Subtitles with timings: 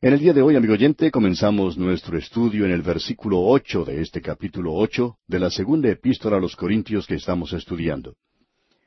[0.00, 4.00] En el día de hoy, amigo oyente, comenzamos nuestro estudio en el versículo ocho de
[4.00, 8.14] este capítulo ocho de la segunda epístola a los Corintios que estamos estudiando.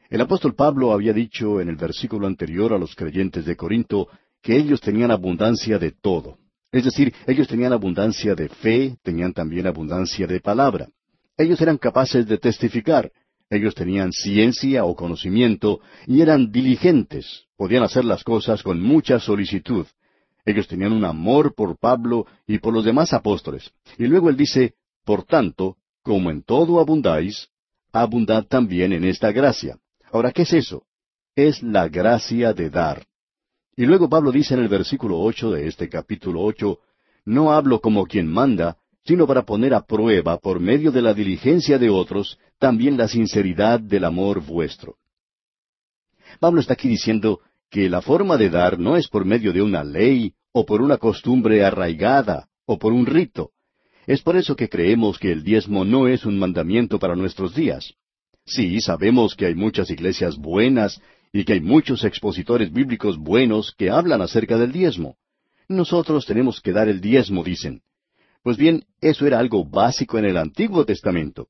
[0.10, 4.08] El apóstol Pablo había dicho en el versículo anterior a los creyentes de Corinto
[4.42, 6.38] que ellos tenían abundancia de todo.
[6.72, 10.88] Es decir, ellos tenían abundancia de fe, tenían también abundancia de palabra.
[11.36, 13.12] Ellos eran capaces de testificar,
[13.50, 19.86] ellos tenían ciencia o conocimiento y eran diligentes, podían hacer las cosas con mucha solicitud.
[20.46, 23.72] Ellos tenían un amor por Pablo y por los demás apóstoles.
[23.98, 27.50] Y luego él dice, por tanto, como en todo abundáis,
[27.92, 29.78] abundad también en esta gracia.
[30.12, 30.84] Ahora, ¿qué es eso?
[31.36, 33.06] Es la gracia de dar.
[33.76, 36.80] Y luego Pablo dice en el versículo ocho de este capítulo ocho,
[37.24, 41.80] no hablo como quien manda, sino para poner a prueba, por medio de la diligencia
[41.80, 44.98] de otros, también la sinceridad del amor vuestro.
[46.40, 49.84] Pablo está aquí diciendo, que la forma de dar no es por medio de una
[49.84, 53.52] ley o por una costumbre arraigada o por un rito.
[54.06, 57.94] Es por eso que creemos que el diezmo no es un mandamiento para nuestros días.
[58.46, 63.90] Sí, sabemos que hay muchas iglesias buenas y que hay muchos expositores bíblicos buenos que
[63.90, 65.16] hablan acerca del diezmo.
[65.70, 67.84] Nosotros tenemos que dar el diezmo, dicen.
[68.44, 71.48] Pues bien, eso era algo básico en el Antiguo Testamento.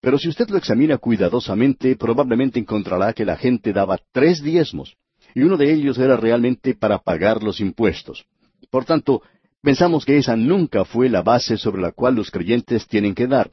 [0.00, 4.94] Pero si usted lo examina cuidadosamente, probablemente encontrará que la gente daba tres diezmos
[5.34, 8.24] y uno de ellos era realmente para pagar los impuestos.
[8.70, 9.22] Por tanto,
[9.62, 13.50] pensamos que esa nunca fue la base sobre la cual los creyentes tienen que dar.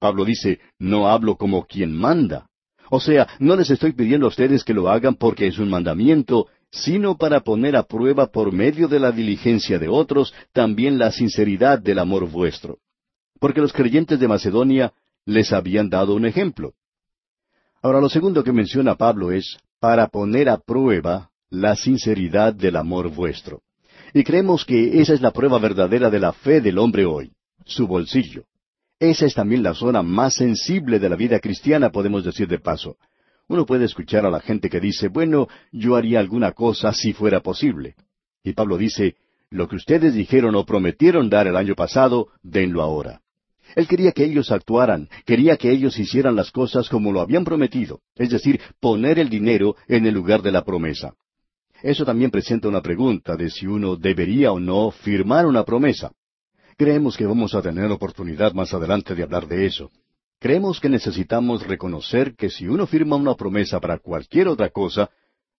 [0.00, 2.48] Pablo dice, no hablo como quien manda.
[2.90, 6.48] O sea, no les estoy pidiendo a ustedes que lo hagan porque es un mandamiento,
[6.70, 11.78] sino para poner a prueba por medio de la diligencia de otros también la sinceridad
[11.78, 12.78] del amor vuestro.
[13.38, 14.92] Porque los creyentes de Macedonia
[15.24, 16.74] les habían dado un ejemplo.
[17.80, 23.10] Ahora, lo segundo que menciona Pablo es, para poner a prueba la sinceridad del amor
[23.10, 23.60] vuestro.
[24.14, 27.32] Y creemos que esa es la prueba verdadera de la fe del hombre hoy,
[27.66, 28.44] su bolsillo.
[28.98, 32.96] Esa es también la zona más sensible de la vida cristiana, podemos decir de paso.
[33.46, 37.40] Uno puede escuchar a la gente que dice, bueno, yo haría alguna cosa si fuera
[37.40, 37.94] posible.
[38.42, 39.16] Y Pablo dice,
[39.50, 43.20] lo que ustedes dijeron o prometieron dar el año pasado, denlo ahora.
[43.74, 48.00] Él quería que ellos actuaran, quería que ellos hicieran las cosas como lo habían prometido,
[48.14, 51.14] es decir, poner el dinero en el lugar de la promesa.
[51.82, 56.12] Eso también presenta una pregunta de si uno debería o no firmar una promesa.
[56.76, 59.90] Creemos que vamos a tener oportunidad más adelante de hablar de eso.
[60.40, 65.10] Creemos que necesitamos reconocer que si uno firma una promesa para cualquier otra cosa,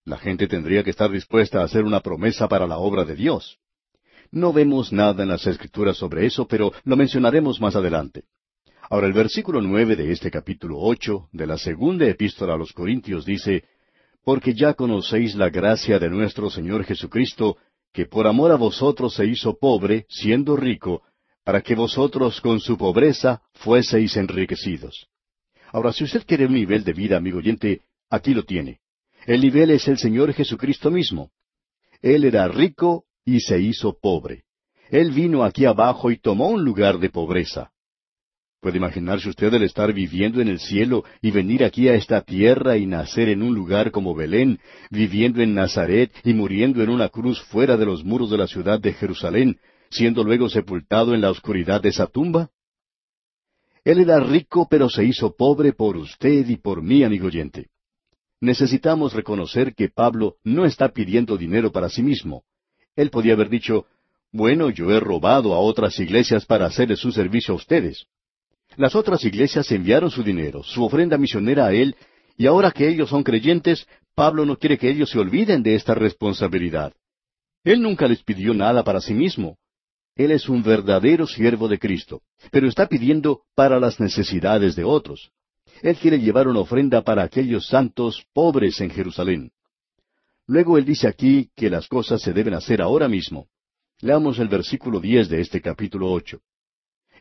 [0.03, 3.57] la gente tendría que estar dispuesta a hacer una promesa para la obra de Dios.
[4.35, 8.25] No vemos nada en las Escrituras sobre eso, pero lo mencionaremos más adelante.
[8.89, 13.23] Ahora el versículo nueve de este capítulo ocho de la segunda epístola a los Corintios
[13.23, 13.63] dice,
[14.25, 17.55] Porque ya conocéis la gracia de nuestro Señor Jesucristo,
[17.93, 21.03] que por amor a vosotros se hizo pobre, siendo rico,
[21.45, 25.07] para que vosotros con su pobreza fueseis enriquecidos.
[25.71, 28.81] Ahora, si usted quiere un nivel de vida, amigo oyente, aquí lo tiene.
[29.25, 31.31] El nivel es el Señor Jesucristo mismo.
[32.01, 34.43] Él era rico y se hizo pobre.
[34.89, 37.71] Él vino aquí abajo y tomó un lugar de pobreza.
[38.61, 42.77] ¿Puede imaginarse usted el estar viviendo en el cielo y venir aquí a esta tierra
[42.77, 44.59] y nacer en un lugar como Belén,
[44.89, 48.79] viviendo en Nazaret y muriendo en una cruz fuera de los muros de la ciudad
[48.79, 49.59] de Jerusalén,
[49.89, 52.49] siendo luego sepultado en la oscuridad de esa tumba?
[53.83, 57.69] Él era rico, pero se hizo pobre por usted y por mí, amigo oyente.
[58.41, 62.43] Necesitamos reconocer que Pablo no está pidiendo dinero para sí mismo.
[62.95, 63.85] Él podía haber dicho,
[64.31, 68.05] bueno, yo he robado a otras iglesias para hacerle su servicio a ustedes.
[68.75, 71.95] Las otras iglesias enviaron su dinero, su ofrenda misionera a él,
[72.37, 75.93] y ahora que ellos son creyentes, Pablo no quiere que ellos se olviden de esta
[75.93, 76.93] responsabilidad.
[77.63, 79.57] Él nunca les pidió nada para sí mismo.
[80.15, 85.31] Él es un verdadero siervo de Cristo, pero está pidiendo para las necesidades de otros.
[85.81, 89.51] Él quiere llevar una ofrenda para aquellos santos pobres en Jerusalén.
[90.47, 93.47] Luego él dice aquí que las cosas se deben hacer ahora mismo.
[93.99, 96.41] Leamos el versículo diez de este capítulo ocho.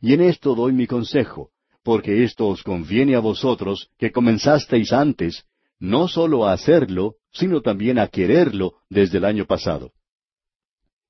[0.00, 1.50] Y en esto doy mi consejo,
[1.82, 5.44] porque esto os conviene a vosotros, que comenzasteis antes,
[5.78, 9.92] no sólo a hacerlo, sino también a quererlo desde el año pasado.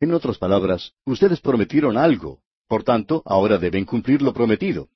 [0.00, 4.88] En otras palabras, ustedes prometieron algo, por tanto, ahora deben cumplir lo prometido.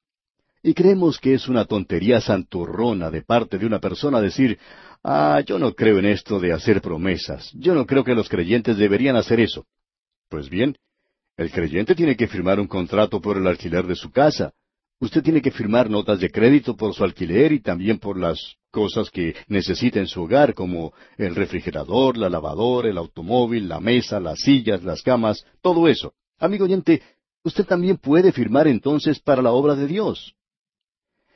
[0.62, 4.58] Y creemos que es una tontería santurrona de parte de una persona decir,
[5.02, 8.76] ah, yo no creo en esto de hacer promesas, yo no creo que los creyentes
[8.76, 9.66] deberían hacer eso.
[10.28, 10.76] Pues bien,
[11.36, 14.52] el creyente tiene que firmar un contrato por el alquiler de su casa.
[15.00, 19.10] Usted tiene que firmar notas de crédito por su alquiler y también por las cosas
[19.10, 24.40] que necesita en su hogar, como el refrigerador, la lavadora, el automóvil, la mesa, las
[24.40, 26.12] sillas, las camas, todo eso.
[26.38, 27.02] Amigo oyente,
[27.44, 30.34] usted también puede firmar entonces para la obra de Dios.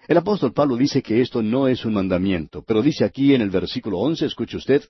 [0.09, 3.51] El apóstol Pablo dice que esto no es un mandamiento, pero dice aquí en el
[3.51, 4.83] versículo once, escuche usted,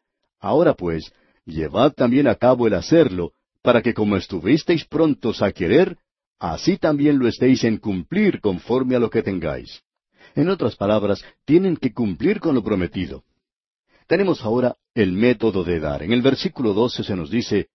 [0.42, 1.12] Ahora pues,
[1.46, 3.32] llevad también a cabo el hacerlo,
[3.62, 5.98] para que como estuvisteis prontos a querer,
[6.40, 9.82] así también lo estéis en cumplir conforme a lo que tengáis.
[10.34, 13.22] En otras palabras, tienen que cumplir con lo prometido.
[14.08, 16.02] Tenemos ahora el método de dar.
[16.02, 17.68] En el versículo 12 se nos dice,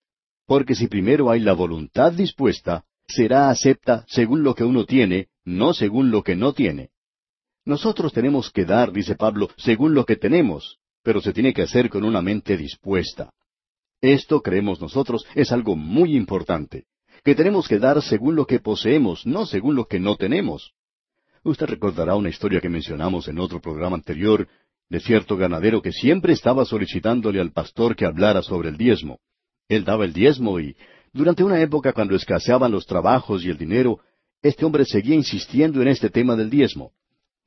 [0.45, 5.73] porque si primero hay la voluntad dispuesta, será acepta según lo que uno tiene, no
[5.73, 6.89] según lo que no tiene.
[7.67, 11.89] Nosotros tenemos que dar, dice Pablo, según lo que tenemos, pero se tiene que hacer
[11.89, 13.33] con una mente dispuesta.
[13.99, 16.85] Esto, creemos nosotros, es algo muy importante
[17.25, 20.71] que tenemos que dar según lo que poseemos, no según lo que no tenemos.
[21.43, 24.47] Usted recordará una historia que mencionamos en otro programa anterior
[24.87, 29.19] de cierto ganadero que siempre estaba solicitándole al pastor que hablara sobre el diezmo.
[29.67, 30.77] Él daba el diezmo y,
[31.11, 33.99] durante una época cuando escaseaban los trabajos y el dinero,
[34.41, 36.93] este hombre seguía insistiendo en este tema del diezmo.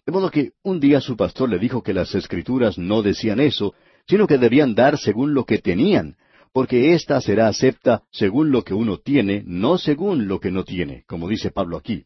[0.06, 3.74] De modo que un día su pastor le dijo que las escrituras no decían eso,
[4.06, 6.16] sino que debían dar según lo que tenían,
[6.52, 11.04] porque ésta será acepta según lo que uno tiene, no según lo que no tiene,
[11.06, 12.04] como dice Pablo aquí.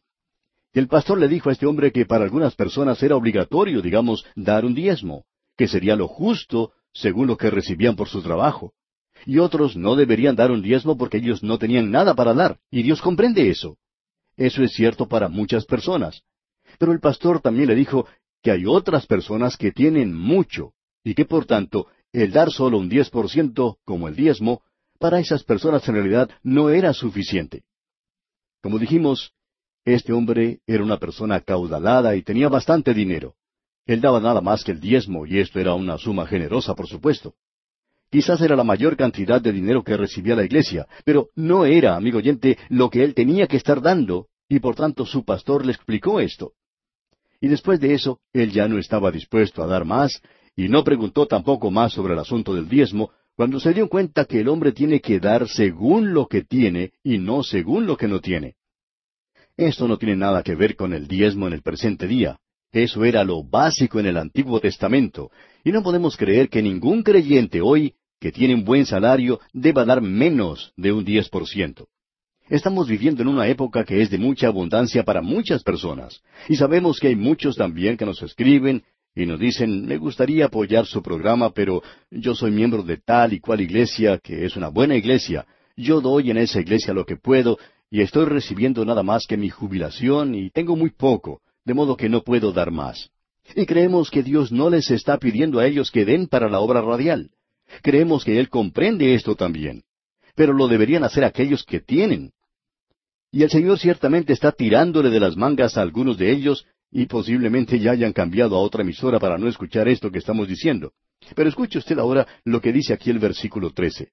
[0.73, 4.25] Y el pastor le dijo a este hombre que para algunas personas era obligatorio, digamos,
[4.35, 5.23] dar un diezmo,
[5.57, 8.73] que sería lo justo según lo que recibían por su trabajo.
[9.25, 12.83] Y otros no deberían dar un diezmo porque ellos no tenían nada para dar, y
[12.83, 13.77] Dios comprende eso.
[14.35, 16.21] Eso es cierto para muchas personas.
[16.77, 18.07] Pero el pastor también le dijo
[18.41, 20.73] que hay otras personas que tienen mucho,
[21.03, 24.61] y que por tanto el dar solo un diez por ciento, como el diezmo,
[24.99, 27.63] para esas personas en realidad no era suficiente.
[28.61, 29.33] Como dijimos,
[29.83, 33.35] este hombre era una persona caudalada y tenía bastante dinero.
[33.85, 37.35] Él daba nada más que el diezmo, y esto era una suma generosa, por supuesto.
[38.09, 42.17] Quizás era la mayor cantidad de dinero que recibía la iglesia, pero no era, amigo
[42.17, 46.19] oyente, lo que él tenía que estar dando, y por tanto su pastor le explicó
[46.19, 46.53] esto.
[47.45, 50.19] Y después de eso, él ya no estaba dispuesto a dar más,
[50.55, 54.39] y no preguntó tampoco más sobre el asunto del diezmo, cuando se dio cuenta que
[54.39, 58.19] el hombre tiene que dar según lo que tiene y no según lo que no
[58.19, 58.55] tiene.
[59.55, 62.39] Esto no tiene nada que ver con el diezmo en el presente día.
[62.71, 65.29] Eso era lo básico en el Antiguo Testamento,
[65.63, 70.01] y no podemos creer que ningún creyente hoy que tiene un buen salario deba dar
[70.01, 71.89] menos de un diez por ciento.
[72.49, 76.99] Estamos viviendo en una época que es de mucha abundancia para muchas personas, y sabemos
[76.99, 78.83] que hay muchos también que nos escriben
[79.15, 81.81] y nos dicen, me gustaría apoyar su programa, pero
[82.11, 85.45] yo soy miembro de tal y cual iglesia, que es una buena iglesia.
[85.75, 87.57] Yo doy en esa iglesia lo que puedo,
[87.89, 92.09] y estoy recibiendo nada más que mi jubilación, y tengo muy poco, de modo que
[92.09, 93.09] no puedo dar más.
[93.55, 96.81] Y creemos que Dios no les está pidiendo a ellos que den para la obra
[96.81, 97.31] radial.
[97.81, 99.81] Creemos que Él comprende esto también.
[100.35, 102.31] Pero lo deberían hacer aquellos que tienen.
[103.31, 107.79] Y el Señor ciertamente está tirándole de las mangas a algunos de ellos y posiblemente
[107.79, 110.93] ya hayan cambiado a otra emisora para no escuchar esto que estamos diciendo.
[111.35, 114.11] Pero escuche usted ahora lo que dice aquí el versículo trece.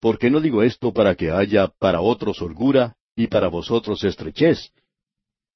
[0.00, 4.70] Porque no digo esto para que haya para otros holgura y para vosotros estrechez.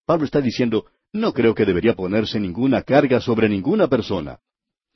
[0.06, 4.38] Pablo está diciendo, no creo que debería ponerse ninguna carga sobre ninguna persona.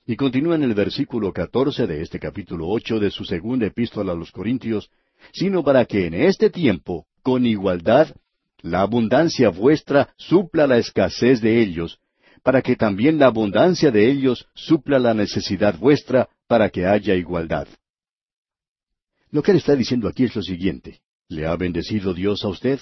[0.06, 4.14] Y continúa en el versículo catorce de este capítulo ocho de su segunda epístola a
[4.14, 4.90] los Corintios,
[5.32, 8.14] sino para que en este tiempo, con igualdad,
[8.60, 11.98] la abundancia vuestra supla la escasez de ellos,
[12.42, 17.66] para que también la abundancia de ellos supla la necesidad vuestra, para que haya igualdad.
[19.30, 21.00] Lo que él está diciendo aquí es lo siguiente.
[21.28, 22.78] ¿Le ha bendecido Dios a usted?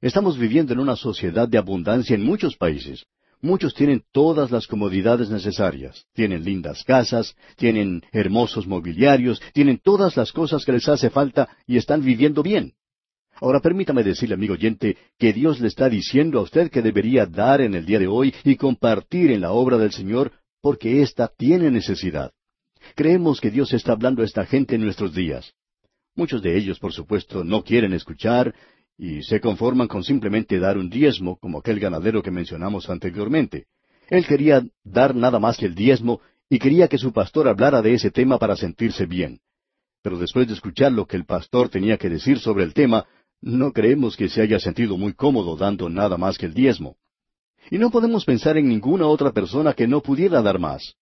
[0.00, 3.04] Estamos viviendo en una sociedad de abundancia en muchos países.
[3.44, 6.06] Muchos tienen todas las comodidades necesarias.
[6.14, 11.76] Tienen lindas casas, tienen hermosos mobiliarios, tienen todas las cosas que les hace falta y
[11.76, 12.72] están viviendo bien.
[13.34, 17.60] Ahora permítame decirle, amigo oyente, que Dios le está diciendo a usted que debería dar
[17.60, 20.32] en el día de hoy y compartir en la obra del Señor,
[20.62, 22.32] porque ésta tiene necesidad.
[22.94, 25.52] Creemos que Dios está hablando a esta gente en nuestros días.
[26.16, 28.54] Muchos de ellos, por supuesto, no quieren escuchar
[28.96, 33.66] y se conforman con simplemente dar un diezmo, como aquel ganadero que mencionamos anteriormente.
[34.08, 37.94] Él quería dar nada más que el diezmo y quería que su pastor hablara de
[37.94, 39.40] ese tema para sentirse bien.
[40.02, 43.06] Pero después de escuchar lo que el pastor tenía que decir sobre el tema,
[43.40, 46.96] no creemos que se haya sentido muy cómodo dando nada más que el diezmo.
[47.70, 50.94] Y no podemos pensar en ninguna otra persona que no pudiera dar más.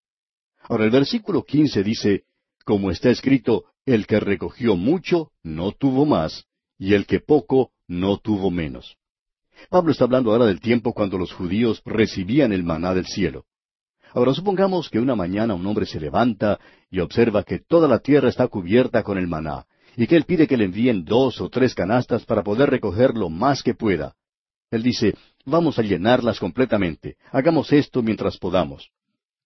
[0.62, 2.22] Ahora el versículo quince dice,
[2.64, 6.46] como está escrito, el que recogió mucho no tuvo más,
[6.82, 8.96] y el que poco no tuvo menos.
[9.70, 13.44] Pablo está hablando ahora del tiempo cuando los judíos recibían el maná del cielo.
[14.12, 16.58] Ahora supongamos que una mañana un hombre se levanta
[16.90, 19.64] y observa que toda la tierra está cubierta con el maná,
[19.96, 23.30] y que él pide que le envíen dos o tres canastas para poder recoger lo
[23.30, 24.16] más que pueda.
[24.72, 28.90] Él dice, vamos a llenarlas completamente, hagamos esto mientras podamos.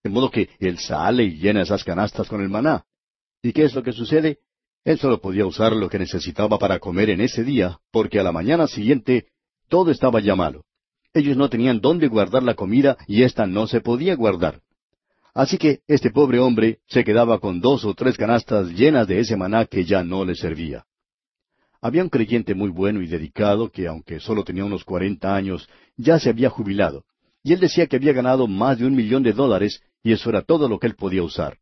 [0.02, 2.87] De modo que él sale y llena esas canastas con el maná.
[3.43, 4.38] ¿Y qué es lo que sucede?
[4.87, 8.31] Él solo podía usar lo que necesitaba para comer en ese día, porque a la
[8.31, 9.26] mañana siguiente
[9.69, 10.62] todo estaba ya malo.
[11.12, 14.61] Ellos no tenían dónde guardar la comida y ésta no se podía guardar.
[15.35, 19.37] Así que este pobre hombre se quedaba con dos o tres canastas llenas de ese
[19.37, 20.85] maná que ya no le servía.
[21.81, 26.21] Había un creyente muy bueno y dedicado que, aunque solo tenía unos cuarenta años, ya
[26.21, 27.05] se había jubilado,
[27.43, 30.43] y él decía que había ganado más de un millón de dólares y eso era
[30.43, 31.59] todo lo que él podía usar.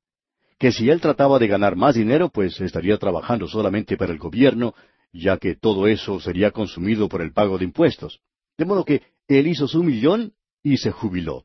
[0.59, 4.75] Que si él trataba de ganar más dinero, pues estaría trabajando solamente para el gobierno,
[5.13, 8.21] ya que todo eso sería consumido por el pago de impuestos.
[8.57, 10.33] De modo que él hizo su millón
[10.63, 11.45] y se jubiló.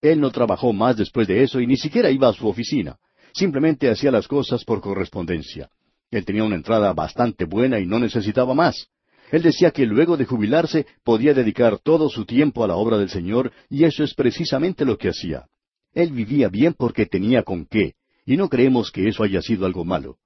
[0.00, 2.98] Él no trabajó más después de eso y ni siquiera iba a su oficina.
[3.32, 5.70] Simplemente hacía las cosas por correspondencia.
[6.10, 8.88] Él tenía una entrada bastante buena y no necesitaba más.
[9.32, 13.10] Él decía que luego de jubilarse podía dedicar todo su tiempo a la obra del
[13.10, 15.46] Señor y eso es precisamente lo que hacía.
[15.92, 17.94] Él vivía bien porque tenía con qué,
[18.26, 20.18] y no creemos que eso haya sido algo malo.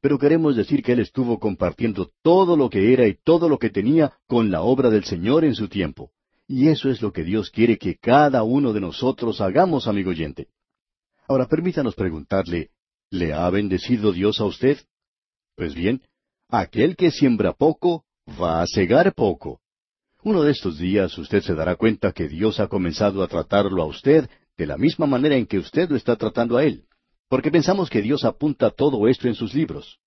[0.00, 3.68] Pero queremos decir que él estuvo compartiendo todo lo que era y todo lo que
[3.68, 6.12] tenía con la obra del Señor en su tiempo.
[6.46, 10.48] Y eso es lo que Dios quiere que cada uno de nosotros hagamos, amigo oyente.
[11.28, 12.70] Ahora permítanos preguntarle,
[13.10, 14.78] ¿le ha bendecido Dios a usted?
[15.54, 16.02] Pues bien,
[16.48, 18.04] aquel que siembra poco,
[18.40, 19.60] va a cegar poco.
[20.22, 23.86] Uno de estos días usted se dará cuenta que Dios ha comenzado a tratarlo a
[23.86, 26.84] usted de la misma manera en que usted lo está tratando a Él,
[27.30, 30.00] porque pensamos que Dios apunta todo esto en sus libros.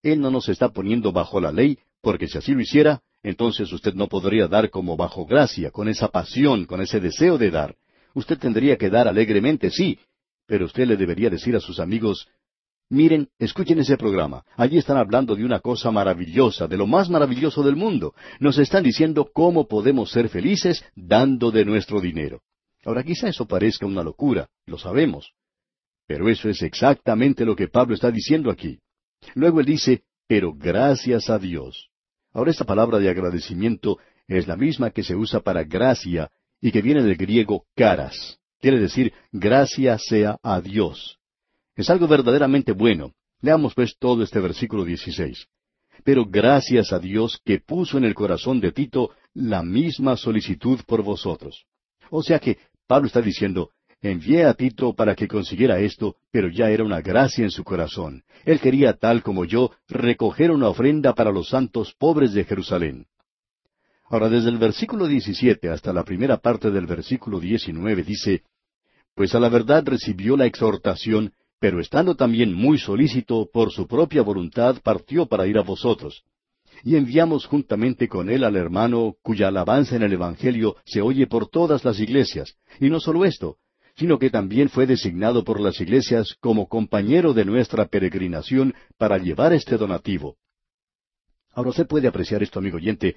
[0.00, 3.94] Él no nos está poniendo bajo la ley, porque si así lo hiciera, entonces usted
[3.94, 7.74] no podría dar como bajo gracia, con esa pasión, con ese deseo de dar.
[8.14, 9.98] Usted tendría que dar alegremente, sí,
[10.46, 12.28] pero usted le debería decir a sus amigos,
[12.88, 14.44] miren, escuchen ese programa.
[14.56, 18.14] Allí están hablando de una cosa maravillosa, de lo más maravilloso del mundo.
[18.38, 22.40] Nos están diciendo cómo podemos ser felices dando de nuestro dinero.
[22.84, 25.32] Ahora quizá eso parezca una locura, lo sabemos.
[26.08, 28.80] Pero eso es exactamente lo que Pablo está diciendo aquí.
[29.34, 31.90] Luego él dice, pero gracias a Dios.
[32.32, 36.30] Ahora esta palabra de agradecimiento es la misma que se usa para gracia
[36.62, 38.38] y que viene del griego caras.
[38.58, 41.18] Quiere decir, gracia sea a Dios.
[41.76, 43.12] Es algo verdaderamente bueno.
[43.42, 45.46] Leamos pues todo este versículo 16.
[46.04, 51.02] Pero gracias a Dios que puso en el corazón de Tito la misma solicitud por
[51.02, 51.66] vosotros.
[52.10, 56.70] O sea que Pablo está diciendo, envié a Tito para que consiguiera esto, pero ya
[56.70, 58.22] era una gracia en su corazón.
[58.44, 63.06] Él quería, tal como yo, recoger una ofrenda para los santos pobres de Jerusalén.
[64.10, 68.42] Ahora, desde el versículo 17 hasta la primera parte del versículo 19 dice,
[69.14, 74.22] Pues a la verdad recibió la exhortación, pero estando también muy solícito por su propia
[74.22, 76.22] voluntad partió para ir a vosotros.
[76.84, 81.48] Y enviamos juntamente con él al hermano cuya alabanza en el Evangelio se oye por
[81.48, 83.56] todas las iglesias, y no solo esto,
[83.98, 89.52] sino que también fue designado por las iglesias como compañero de nuestra peregrinación para llevar
[89.52, 90.36] este donativo.
[91.52, 93.16] Ahora usted puede apreciar esto, amigo oyente,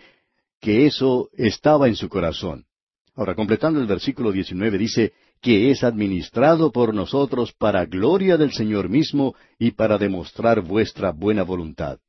[0.59, 2.65] que eso estaba en su corazón.
[3.13, 8.89] Ahora, completando el versículo 19, dice, que es administrado por nosotros para gloria del Señor
[8.89, 11.99] mismo y para demostrar vuestra buena voluntad.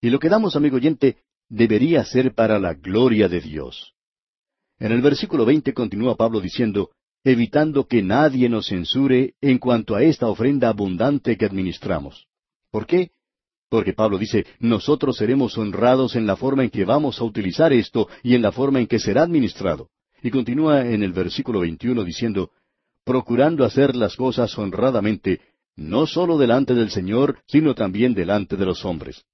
[0.00, 1.16] Y lo que damos, amigo oyente,
[1.48, 3.94] debería ser para la gloria de Dios.
[4.78, 6.90] En el versículo 20 continúa Pablo diciendo,
[7.24, 12.26] evitando que nadie nos censure en cuanto a esta ofrenda abundante que administramos.
[12.70, 13.10] ¿Por qué?
[13.68, 18.08] Porque Pablo dice, nosotros seremos honrados en la forma en que vamos a utilizar esto
[18.22, 19.90] y en la forma en que será administrado.
[20.22, 22.50] Y continúa en el versículo 21 diciendo,
[23.04, 25.40] procurando hacer las cosas honradamente,
[25.76, 29.24] no sólo delante del Señor, sino también delante de los hombres.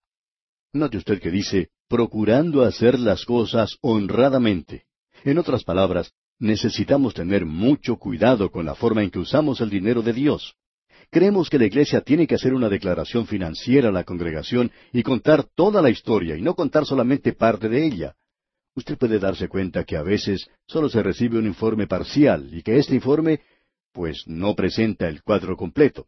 [0.72, 4.84] Note usted que dice, procurando hacer las cosas honradamente.
[5.24, 10.02] En otras palabras, necesitamos tener mucho cuidado con la forma en que usamos el dinero
[10.02, 10.54] de Dios.
[11.10, 15.44] Creemos que la iglesia tiene que hacer una declaración financiera a la congregación y contar
[15.54, 18.14] toda la historia y no contar solamente parte de ella.
[18.74, 22.78] Usted puede darse cuenta que a veces solo se recibe un informe parcial y que
[22.78, 23.40] este informe
[23.92, 26.06] pues no presenta el cuadro completo.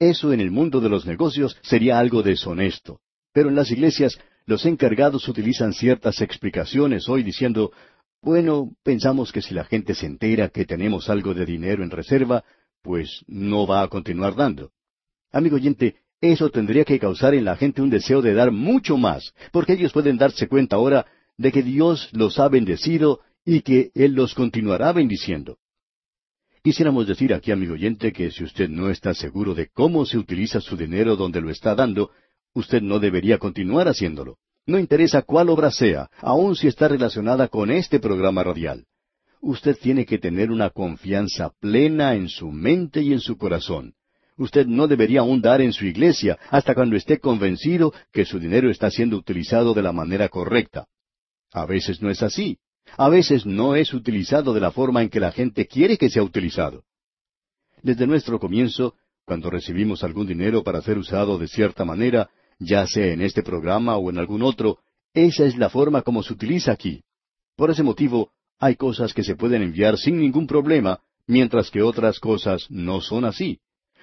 [0.00, 3.00] Eso en el mundo de los negocios sería algo deshonesto.
[3.32, 7.72] Pero en las iglesias los encargados utilizan ciertas explicaciones hoy diciendo,
[8.24, 12.42] bueno, pensamos que si la gente se entera que tenemos algo de dinero en reserva,
[12.82, 14.70] pues no va a continuar dando.
[15.30, 19.34] Amigo oyente, eso tendría que causar en la gente un deseo de dar mucho más,
[19.52, 24.14] porque ellos pueden darse cuenta ahora de que Dios los ha bendecido y que Él
[24.14, 25.58] los continuará bendiciendo.
[26.62, 30.62] Quisiéramos decir aquí, amigo oyente, que si usted no está seguro de cómo se utiliza
[30.62, 32.10] su dinero donde lo está dando,
[32.54, 34.38] usted no debería continuar haciéndolo.
[34.66, 38.86] No interesa cuál obra sea, aun si está relacionada con este programa radial.
[39.40, 43.94] Usted tiene que tener una confianza plena en su mente y en su corazón.
[44.36, 48.70] Usted no debería aún dar en su iglesia hasta cuando esté convencido que su dinero
[48.70, 50.86] está siendo utilizado de la manera correcta.
[51.52, 52.58] A veces no es así.
[52.96, 56.22] A veces no es utilizado de la forma en que la gente quiere que sea
[56.22, 56.84] utilizado.
[57.82, 58.94] Desde nuestro comienzo,
[59.24, 62.30] cuando recibimos algún dinero para ser usado de cierta manera,
[62.64, 64.78] ya sea en este programa o en algún otro,
[65.12, 67.02] esa es la forma como se utiliza aquí.
[67.56, 72.18] Por ese motivo, hay cosas que se pueden enviar sin ningún problema, mientras que otras
[72.18, 73.60] cosas no son así.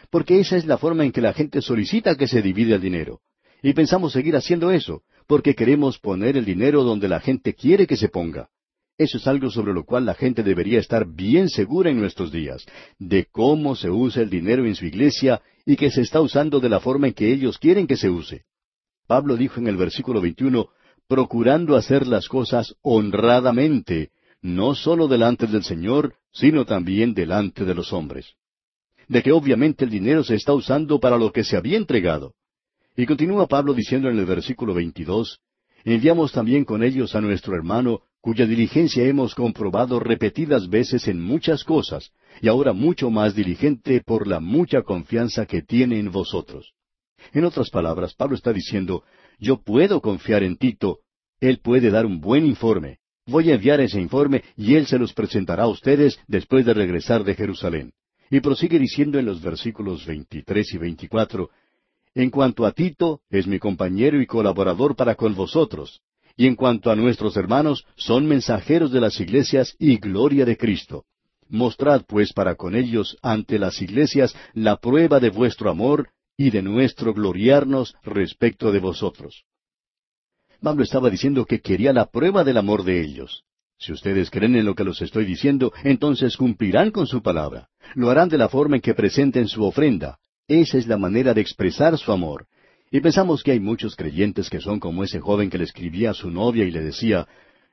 [0.09, 3.21] Porque esa es la forma en que la gente solicita que se divida el dinero.
[3.61, 7.97] Y pensamos seguir haciendo eso, porque queremos poner el dinero donde la gente quiere que
[7.97, 8.49] se ponga.
[8.97, 12.65] Eso es algo sobre lo cual la gente debería estar bien segura en nuestros días,
[12.99, 16.69] de cómo se usa el dinero en su iglesia y que se está usando de
[16.69, 18.45] la forma en que ellos quieren que se use.
[19.08, 20.67] Pablo dijo en el versículo 21,
[21.08, 27.93] procurando hacer las cosas honradamente, no sólo delante del Señor, sino también delante de los
[27.93, 28.34] hombres.
[29.08, 32.34] De que obviamente el dinero se está usando para lo que se había entregado.
[32.96, 35.39] Y continúa Pablo diciendo en el versículo 22,
[35.84, 41.63] enviamos también con ellos a nuestro hermano, cuya diligencia hemos comprobado repetidas veces en muchas
[41.63, 46.74] cosas, y ahora mucho más diligente por la mucha confianza que tiene en vosotros.
[47.33, 49.03] En otras palabras, Pablo está diciendo,
[49.39, 50.99] yo puedo confiar en Tito,
[51.39, 52.99] él puede dar un buen informe.
[53.25, 57.23] Voy a enviar ese informe y él se los presentará a ustedes después de regresar
[57.23, 57.93] de Jerusalén.
[58.29, 61.49] Y prosigue diciendo en los versículos 23 y 24,
[62.15, 66.01] En cuanto a Tito, es mi compañero y colaborador para con vosotros,
[66.37, 71.05] y en cuanto a nuestros hermanos, son mensajeros de las iglesias y gloria de Cristo.
[71.49, 76.09] Mostrad pues para con ellos ante las iglesias la prueba de vuestro amor
[76.41, 79.43] y de nuestro gloriarnos respecto de vosotros.
[80.60, 83.43] Pablo estaba diciendo que quería la prueba del amor de ellos.
[83.77, 87.70] Si ustedes creen en lo que los estoy diciendo, entonces cumplirán con su palabra.
[87.94, 90.18] Lo harán de la forma en que presenten su ofrenda.
[90.48, 92.48] Esa es la manera de expresar su amor.
[92.89, 96.15] Y pensamos que hay muchos creyentes que son como ese joven que le escribía a
[96.15, 97.27] su novia y le decía,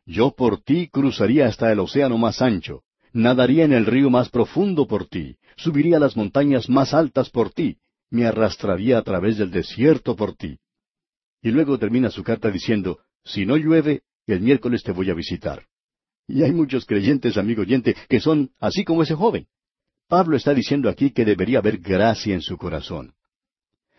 [0.04, 2.82] Yo por ti cruzaría hasta el océano más ancho,
[3.14, 7.78] nadaría en el río más profundo por ti, subiría las montañas más altas por ti,
[8.10, 10.58] me arrastraría a través del desierto por ti.
[11.42, 15.66] Y luego termina su carta diciendo, si no llueve, el miércoles te voy a visitar.
[16.26, 19.46] Y hay muchos creyentes, amigo oyente, que son así como ese joven.
[20.08, 23.14] Pablo está diciendo aquí que debería haber gracia en su corazón.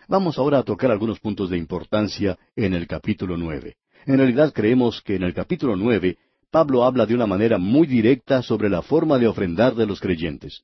[0.08, 3.76] Vamos ahora a tocar algunos puntos de importancia en el capítulo nueve.
[4.06, 6.18] En realidad creemos que en el capítulo nueve
[6.52, 10.64] Pablo habla de una manera muy directa sobre la forma de ofrendar de los creyentes.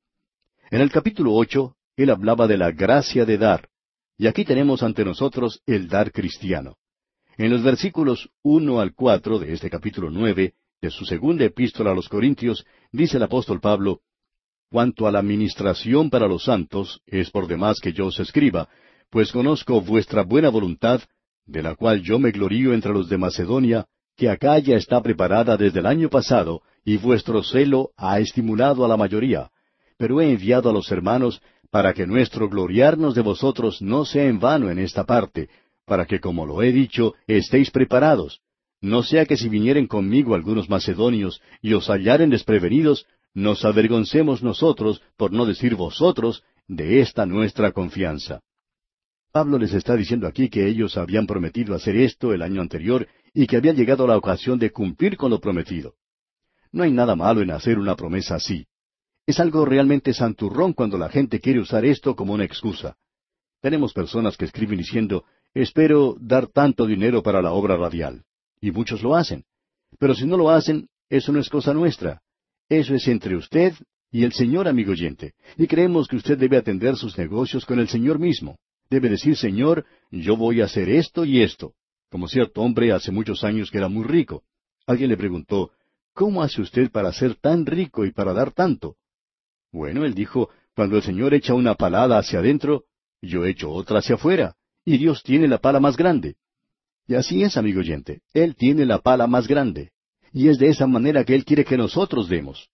[0.72, 3.70] En el capítulo ocho, él hablaba de la gracia de dar,
[4.18, 6.78] y aquí tenemos ante nosotros el dar cristiano.
[7.38, 11.96] En los versículos uno al cuatro de este capítulo nueve de su segunda epístola a
[11.96, 14.02] los Corintios, dice el apóstol Pablo,
[14.70, 18.68] Cuanto a la ministración para los santos, es por demás que yo os escriba,
[19.10, 21.02] pues conozco vuestra buena voluntad,
[21.46, 23.86] de la cual yo me glorío entre los de Macedonia,
[24.18, 28.88] que acá ya está preparada desde el año pasado, y vuestro celo ha estimulado a
[28.88, 29.50] la mayoría.
[29.98, 34.40] Pero he enviado a los hermanos para que nuestro gloriarnos de vosotros no sea en
[34.40, 35.50] vano en esta parte,
[35.86, 38.42] para que, como lo he dicho, estéis preparados.
[38.82, 45.02] No sea que si vinieren conmigo algunos macedonios y os hallaren desprevenidos, nos avergoncemos nosotros,
[45.18, 48.42] por no decir vosotros, de esta nuestra confianza.
[49.32, 53.48] Pablo les está diciendo aquí que ellos habían prometido hacer esto el año anterior y
[53.48, 55.96] que había llegado la ocasión de cumplir con lo prometido.
[56.72, 58.66] No hay nada malo en hacer una promesa así.
[59.28, 62.96] Es algo realmente santurrón cuando la gente quiere usar esto como una excusa.
[63.60, 68.24] Tenemos personas que escriben diciendo, espero dar tanto dinero para la obra radial.
[68.62, 69.46] Y muchos lo hacen.
[69.98, 72.22] Pero si no lo hacen, eso no es cosa nuestra.
[72.70, 73.74] Eso es entre usted
[74.12, 75.34] y el Señor, amigo oyente.
[75.58, 78.60] Y creemos que usted debe atender sus negocios con el Señor mismo.
[78.90, 81.74] Debe decir, Señor, yo voy a hacer esto y esto.
[82.12, 84.44] Como cierto hombre hace muchos años que era muy rico.
[84.86, 85.72] Alguien le preguntó,
[86.14, 88.98] ¿cómo hace usted para ser tan rico y para dar tanto?
[89.76, 92.86] Bueno, él dijo, cuando el Señor echa una palada hacia adentro,
[93.22, 96.38] yo echo otra hacia afuera, y Dios tiene la pala más grande.
[97.06, 99.92] Y así es, amigo oyente, Él tiene la pala más grande,
[100.32, 102.70] y es de esa manera que Él quiere que nosotros demos.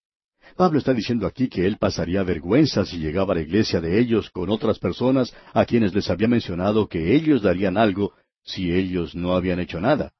[0.56, 4.30] Pablo está diciendo aquí que él pasaría vergüenza si llegaba a la iglesia de ellos
[4.30, 9.34] con otras personas a quienes les había mencionado que ellos darían algo si ellos no
[9.34, 10.12] habían hecho nada.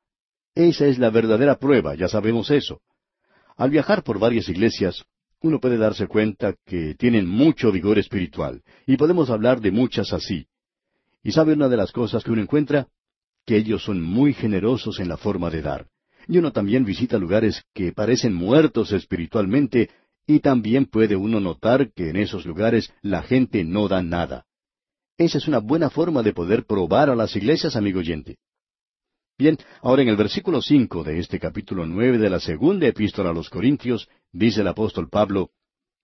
[0.56, 2.82] Esa es la verdadera prueba, ya sabemos eso.
[3.58, 5.06] Al viajar por varias iglesias,
[5.42, 10.48] uno puede darse cuenta que tienen mucho vigor espiritual, y podemos hablar de muchas así.
[11.24, 12.88] ¿Y sabe una de las cosas que uno encuentra?
[13.46, 15.88] Que ellos son muy generosos en la forma de dar.
[16.28, 19.90] Y uno también visita lugares que parecen muertos espiritualmente,
[20.28, 24.46] y también puede uno notar que en esos lugares la gente no da nada.
[25.18, 28.38] Esa es una buena forma de poder probar a las iglesias, amigo oyente.
[29.42, 33.34] Bien, ahora en el versículo cinco de este capítulo nueve de la segunda epístola a
[33.34, 35.50] los Corintios, dice el apóstol Pablo,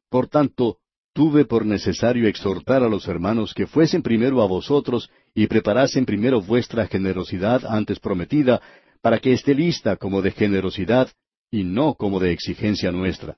[0.09, 0.79] Por tanto,
[1.13, 6.41] tuve por necesario exhortar a los hermanos que fuesen primero a vosotros y preparasen primero
[6.41, 8.59] vuestra generosidad antes prometida,
[9.03, 11.07] para que esté lista como de generosidad
[11.51, 13.37] y no como de exigencia nuestra.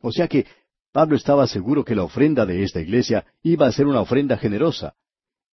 [0.00, 0.46] O sea que
[0.92, 4.94] Pablo estaba seguro que la ofrenda de esta iglesia iba a ser una ofrenda generosa.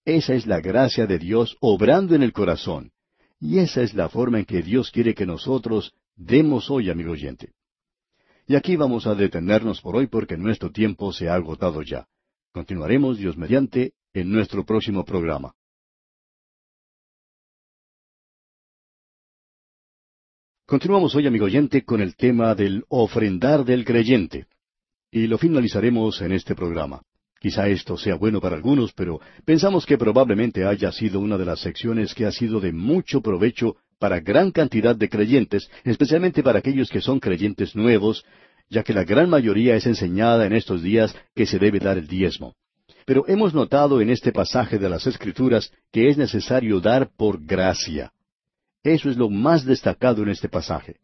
[0.05, 2.91] Esa es la gracia de Dios obrando en el corazón.
[3.39, 7.53] Y esa es la forma en que Dios quiere que nosotros demos hoy, amigo oyente.
[8.47, 12.07] Y aquí vamos a detenernos por hoy porque nuestro tiempo se ha agotado ya.
[12.51, 15.53] Continuaremos, Dios mediante, en nuestro próximo programa.
[20.65, 24.47] Continuamos hoy, amigo oyente, con el tema del ofrendar del creyente.
[25.11, 27.01] Y lo finalizaremos en este programa.
[27.39, 31.61] Quizá esto sea bueno para algunos, pero pensamos que probablemente haya sido una de las
[31.61, 36.89] secciones que ha sido de mucho provecho para gran cantidad de creyentes, especialmente para aquellos
[36.89, 38.25] que son creyentes nuevos,
[38.69, 42.07] ya que la gran mayoría es enseñada en estos días que se debe dar el
[42.07, 42.55] diezmo.
[43.05, 48.11] Pero hemos notado en este pasaje de las Escrituras que es necesario dar por gracia.
[48.83, 50.97] Eso es lo más destacado en este pasaje.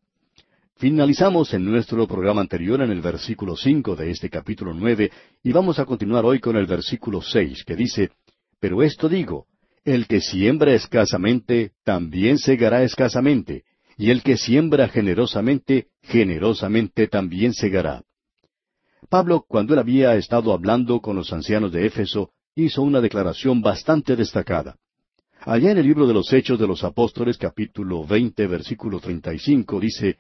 [0.78, 5.10] Finalizamos en nuestro programa anterior en el versículo cinco de este capítulo nueve
[5.42, 8.12] y vamos a continuar hoy con el versículo seis que dice
[8.60, 9.46] Pero esto digo,
[9.86, 13.64] el que siembra escasamente, también segará escasamente,
[13.96, 18.04] y el que siembra generosamente, generosamente también segará.
[19.08, 24.18] Pablo, cuando él había estado hablando con los ancianos de Éfeso, hizo una declaración bastante
[24.18, 24.76] destacada.
[25.40, 29.40] Allá en el libro de los Hechos de los Apóstoles, capítulo veinte, versículo treinta y
[29.40, 30.18] cinco, dice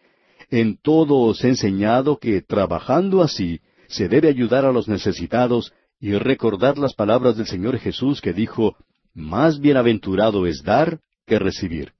[0.49, 6.13] en todo os he enseñado que, trabajando así, se debe ayudar a los necesitados y
[6.13, 8.75] recordar las palabras del Señor Jesús que dijo,
[9.13, 11.93] Más bienaventurado es dar que recibir.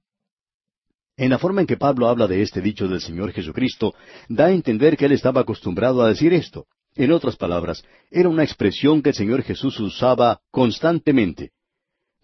[1.16, 3.94] En la forma en que Pablo habla de este dicho del Señor Jesucristo,
[4.28, 6.66] da a entender que él estaba acostumbrado a decir esto.
[6.94, 11.52] En otras palabras, era una expresión que el Señor Jesús usaba constantemente.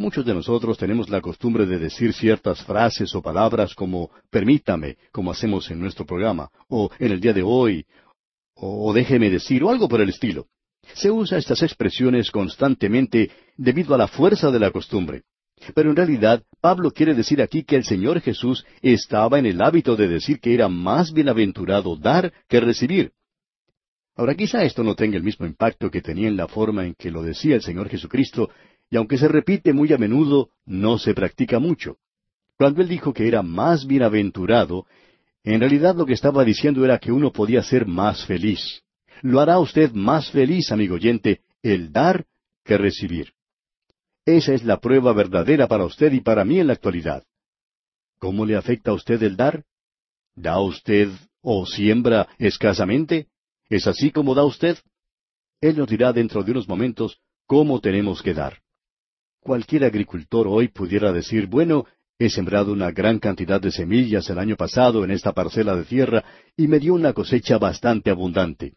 [0.03, 5.31] Muchos de nosotros tenemos la costumbre de decir ciertas frases o palabras como permítame, como
[5.31, 7.87] hacemos en nuestro programa, o en el día de hoy,
[8.57, 10.49] o déjeme decir, o algo por el estilo.
[10.95, 15.23] Se usa estas expresiones constantemente debido a la fuerza de la costumbre.
[15.73, 19.95] Pero en realidad, Pablo quiere decir aquí que el Señor Jesús estaba en el hábito
[19.95, 23.12] de decir que era más bienaventurado dar que recibir.
[24.17, 27.11] Ahora quizá esto no tenga el mismo impacto que tenía en la forma en que
[27.11, 28.51] lo decía el Señor Jesucristo
[28.93, 31.97] y aunque se repite muy a menudo, no se practica mucho.
[32.59, 34.85] Cuando él dijo que era más bienaventurado,
[35.45, 38.83] en realidad lo que estaba diciendo era que uno podía ser más feliz.
[39.23, 42.27] Lo hará usted más feliz, amigo oyente, el dar
[42.65, 43.33] que recibir.
[44.27, 47.25] Esa es la prueba verdadera para usted y para mí en la actualidad.
[48.19, 49.65] ¿Cómo le afecta a usted el dar?
[50.35, 51.09] ¿Da usted
[51.41, 53.29] o siembra escasamente?
[53.71, 54.77] ¿Es así como da usted?
[55.63, 58.62] Él nos dirá dentro de unos momentos cómo tenemos que dar.
[59.43, 61.85] Cualquier agricultor hoy pudiera decir, bueno,
[62.17, 66.25] he sembrado una gran cantidad de semillas el año pasado en esta parcela de tierra
[66.57, 68.75] y me dio una cosecha bastante abundante.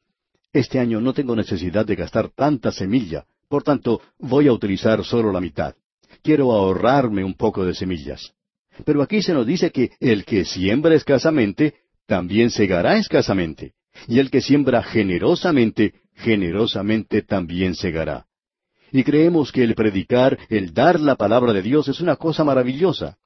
[0.52, 5.32] Este año no tengo necesidad de gastar tanta semilla, por tanto voy a utilizar solo
[5.32, 5.76] la mitad.
[6.24, 8.34] Quiero ahorrarme un poco de semillas.
[8.84, 11.76] Pero aquí se nos dice que el que siembra escasamente,
[12.08, 13.74] también segará escasamente.
[14.08, 18.25] Y el que siembra generosamente, generosamente también segará
[18.96, 23.18] y creemos que el predicar, el dar la palabra de Dios es una cosa maravillosa.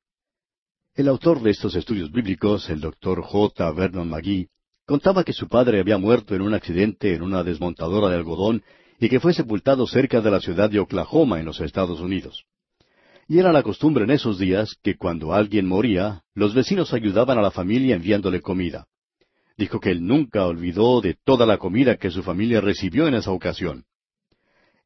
[0.95, 3.71] El autor de estos estudios bíblicos, el doctor J.
[3.73, 4.49] Vernon McGee,
[4.87, 8.63] contaba que su padre había muerto en un accidente en una desmontadora de algodón
[8.99, 12.45] y que fue sepultado cerca de la ciudad de Oklahoma en los Estados Unidos.
[13.27, 17.43] Y era la costumbre en esos días que cuando alguien moría, los vecinos ayudaban a
[17.43, 18.87] la familia enviándole comida.
[19.55, 23.29] Dijo que él nunca olvidó de toda la comida que su familia recibió en esa
[23.29, 23.85] ocasión.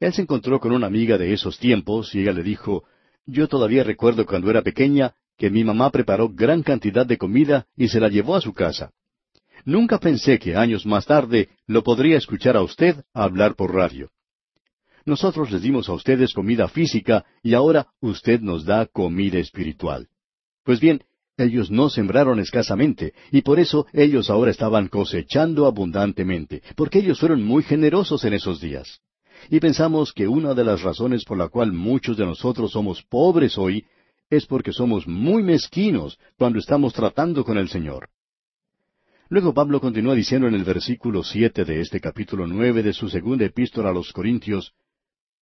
[0.00, 2.84] Él se encontró con una amiga de esos tiempos y ella le dijo,
[3.26, 7.88] Yo todavía recuerdo cuando era pequeña que mi mamá preparó gran cantidad de comida y
[7.88, 8.92] se la llevó a su casa.
[9.64, 14.10] Nunca pensé que años más tarde lo podría escuchar a usted hablar por radio.
[15.06, 20.08] Nosotros les dimos a ustedes comida física y ahora usted nos da comida espiritual.
[20.64, 21.02] Pues bien,
[21.36, 27.42] Ellos no sembraron escasamente, y por eso ellos ahora estaban cosechando abundantemente, porque ellos fueron
[27.42, 29.00] muy generosos en esos días.
[29.50, 33.58] Y pensamos que una de las razones por la cual muchos de nosotros somos pobres
[33.58, 33.84] hoy
[34.30, 38.08] es porque somos muy mezquinos cuando estamos tratando con el Señor.
[39.28, 43.44] Luego Pablo continúa diciendo en el versículo siete de este capítulo nueve de su segunda
[43.44, 44.72] epístola a los Corintios,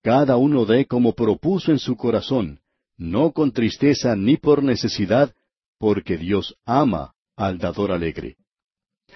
[0.02, 2.58] Cada uno dé como propuso en su corazón,
[2.96, 5.32] no con tristeza ni por necesidad,
[5.78, 8.36] porque Dios ama al dador alegre.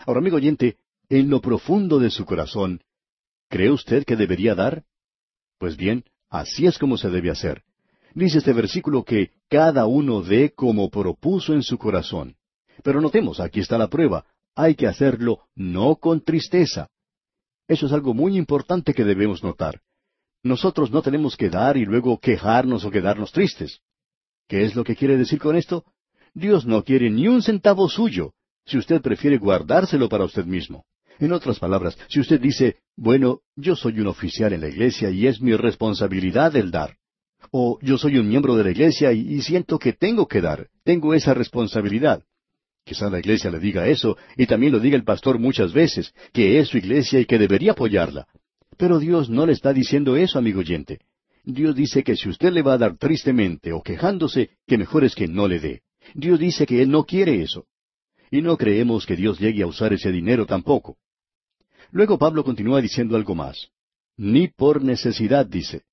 [0.07, 0.77] Ahora, amigo oyente,
[1.09, 2.81] en lo profundo de su corazón,
[3.49, 4.85] ¿cree usted que debería dar?
[5.59, 7.63] Pues bien, así es como se debe hacer.
[8.15, 12.37] Dice este versículo que cada uno dé como propuso en su corazón.
[12.83, 16.89] Pero notemos, aquí está la prueba, hay que hacerlo no con tristeza.
[17.69, 19.81] Eso es algo muy importante que debemos notar.
[20.43, 23.81] Nosotros no tenemos que dar y luego quejarnos o quedarnos tristes.
[24.49, 25.85] ¿Qué es lo que quiere decir con esto?
[26.33, 28.33] Dios no quiere ni un centavo suyo,
[28.65, 30.85] si usted prefiere guardárselo para usted mismo.
[31.19, 35.27] En otras palabras, si usted dice, bueno, yo soy un oficial en la iglesia y
[35.27, 36.97] es mi responsabilidad el dar.
[37.51, 41.15] O yo soy un miembro de la iglesia y, siento que tengo que dar, tengo
[41.15, 42.23] esa responsabilidad.
[42.85, 46.59] Quizá la iglesia le diga eso, y también lo diga el pastor muchas veces, que
[46.59, 48.27] es su iglesia y que debería apoyarla.
[48.77, 51.01] Pero Dios no le está diciendo eso, amigo oyente.
[51.45, 55.15] Dios dice que si usted le va a dar tristemente o quejándose, que mejor es
[55.15, 55.83] que no le dé.
[56.15, 57.67] Dios dice que Él no quiere eso.
[58.31, 60.99] Y no creemos que Dios llegue a usar ese dinero tampoco.
[61.97, 63.71] Luego Pablo continúa diciendo algo más.
[64.19, 65.85] Ni por necesidad, dice.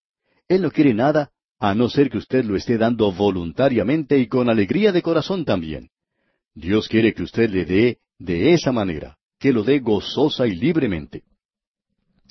[0.49, 4.49] Él no quiere nada a no ser que usted lo esté dando voluntariamente y con
[4.49, 5.91] alegría de corazón también.
[6.53, 11.23] Dios quiere que usted le dé de esa manera, que lo dé gozosa y libremente.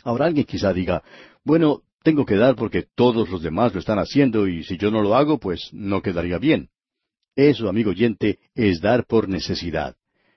[0.04, 1.02] Ahora alguien quizá diga,
[1.42, 5.00] bueno, tengo que dar porque todos los demás lo están haciendo y si yo no
[5.00, 6.68] lo hago, pues no quedaría bien.
[7.34, 9.96] Eso, amigo oyente, es dar por necesidad.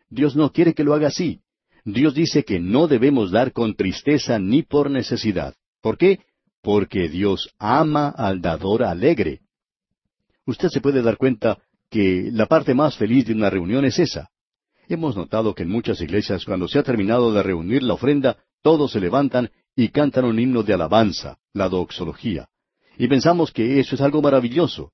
[0.09, 1.41] Dios no quiere que lo haga así.
[1.85, 5.53] Dios dice que no debemos dar con tristeza ni por necesidad.
[5.81, 6.19] ¿Por qué?
[6.63, 9.41] Porque Dios ama al dador alegre.
[10.47, 11.59] Usted se puede dar cuenta
[11.91, 14.31] que la parte más feliz de una reunión es esa.
[14.89, 18.91] Hemos notado que en muchas iglesias cuando se ha terminado de reunir la ofrenda, todos
[18.91, 22.49] se levantan y cantan un himno de alabanza, la doxología.
[22.97, 24.91] Y pensamos que eso es algo maravilloso.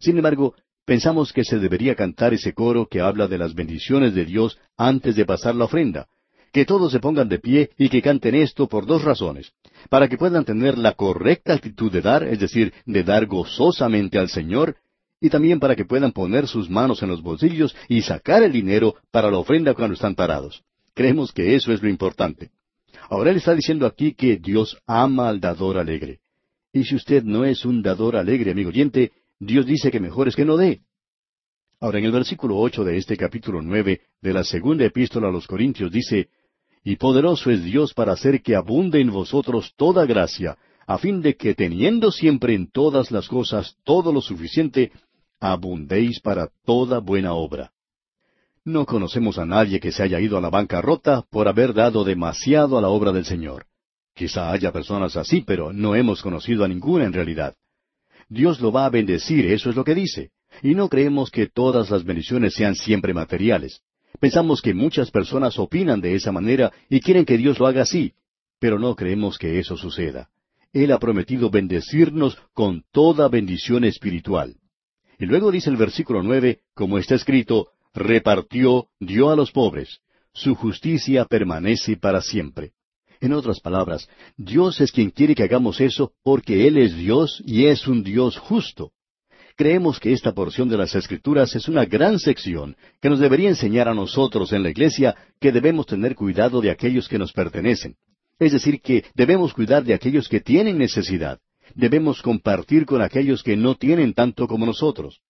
[0.00, 4.24] Sin embargo, pensamos que se debería cantar ese coro que habla de las bendiciones de
[4.24, 6.08] Dios antes de pasar la ofrenda.
[6.52, 9.52] Que todos se pongan de pie y que canten esto por dos razones.
[9.88, 14.28] Para que puedan tener la correcta actitud de dar, es decir, de dar gozosamente al
[14.28, 14.76] Señor,
[15.20, 18.96] y también para que puedan poner sus manos en los bolsillos y sacar el dinero
[19.10, 20.62] para la ofrenda cuando están parados.
[20.94, 22.50] Creemos que eso es lo importante.
[23.08, 26.20] Ahora él está diciendo aquí que Dios ama al dador alegre.
[26.72, 30.36] Y si usted no es un dador alegre, amigo oyente, Dios dice que mejor es
[30.36, 30.82] que no dé.
[31.80, 35.46] Ahora, en el versículo ocho de este capítulo nueve de la segunda epístola a los
[35.46, 36.28] Corintios dice,
[36.84, 41.36] Y poderoso es Dios para hacer que abunde en vosotros toda gracia, a fin de
[41.36, 44.90] que teniendo siempre en todas las cosas todo lo suficiente,
[45.38, 47.72] abundéis para toda buena obra.
[48.64, 52.78] No conocemos a nadie que se haya ido a la bancarrota por haber dado demasiado
[52.78, 53.66] a la obra del Señor.
[54.14, 57.54] Quizá haya personas así, pero no hemos conocido a ninguna en realidad.
[58.28, 60.30] Dios lo va a bendecir, eso es lo que dice.
[60.62, 63.82] Y no creemos que todas las bendiciones sean siempre materiales.
[64.22, 68.12] Pensamos que muchas personas opinan de esa manera y quieren que Dios lo haga así,
[68.60, 70.28] pero no creemos que eso suceda.
[70.72, 74.54] Él ha prometido bendecirnos con toda bendición espiritual.
[75.18, 79.98] Y luego dice el versículo nueve, como está escrito, repartió, dio a los pobres.
[80.32, 82.74] Su justicia permanece para siempre.
[83.20, 87.66] En otras palabras, Dios es quien quiere que hagamos eso porque Él es Dios y
[87.66, 88.92] es un Dios justo.
[89.62, 93.86] Creemos que esta porción de las Escrituras es una gran sección que nos debería enseñar
[93.86, 97.94] a nosotros en la Iglesia que debemos tener cuidado de aquellos que nos pertenecen.
[98.40, 101.38] Es decir, que debemos cuidar de aquellos que tienen necesidad.
[101.76, 105.20] Debemos compartir con aquellos que no tienen tanto como nosotros.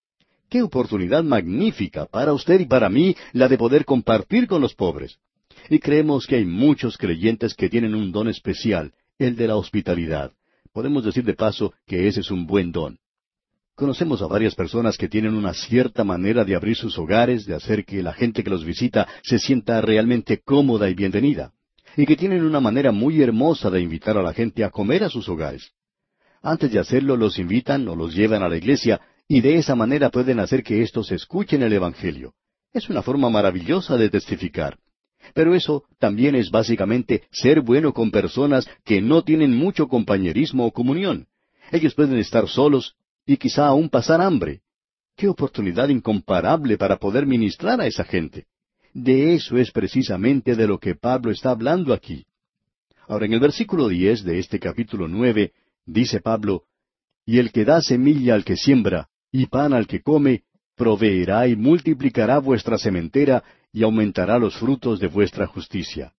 [0.49, 5.19] Qué oportunidad magnífica para usted y para mí la de poder compartir con los pobres.
[5.69, 10.33] Y creemos que hay muchos creyentes que tienen un don especial, el de la hospitalidad.
[10.73, 12.99] Podemos decir de paso que ese es un buen don.
[13.75, 17.87] Conocemos a varias personas que tienen una cierta manera de abrir sus hogares, de hacer
[17.87, 21.53] que la gente que los visita se sienta realmente cómoda y bienvenida,
[21.97, 25.09] y que tienen una manera muy hermosa de invitar a la gente a comer a
[25.09, 25.73] sus hogares.
[26.43, 30.11] Antes de hacerlo los invitan o los llevan a la iglesia y de esa manera
[30.11, 32.35] pueden hacer que éstos escuchen el Evangelio.
[32.75, 34.77] Es una forma maravillosa de testificar.
[35.35, 40.73] Pero eso también es básicamente ser bueno con personas que no tienen mucho compañerismo o
[40.73, 41.27] comunión.
[41.71, 44.61] Ellos pueden estar solos y quizá aún pasar hambre.
[45.17, 48.47] qué oportunidad incomparable para poder ministrar a esa gente.
[48.95, 52.27] De eso es precisamente de lo que Pablo está hablando aquí.
[53.07, 55.53] Ahora, en el versículo diez de este capítulo nueve,
[55.87, 56.65] dice Pablo,
[57.25, 60.43] Y el que da semilla al que siembra, y pan al que come,
[60.77, 66.15] proveerá y multiplicará vuestra sementera, y aumentará los frutos de vuestra justicia.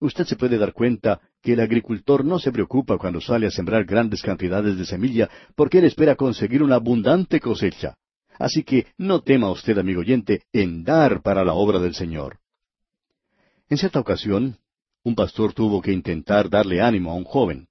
[0.00, 3.84] Usted se puede dar cuenta que el agricultor no se preocupa cuando sale a sembrar
[3.84, 7.96] grandes cantidades de semilla, porque él espera conseguir una abundante cosecha.
[8.38, 12.38] Así que no tema usted, amigo oyente, en dar para la obra del Señor.
[13.68, 14.56] En cierta ocasión,
[15.02, 17.68] un pastor tuvo que intentar darle ánimo a un joven.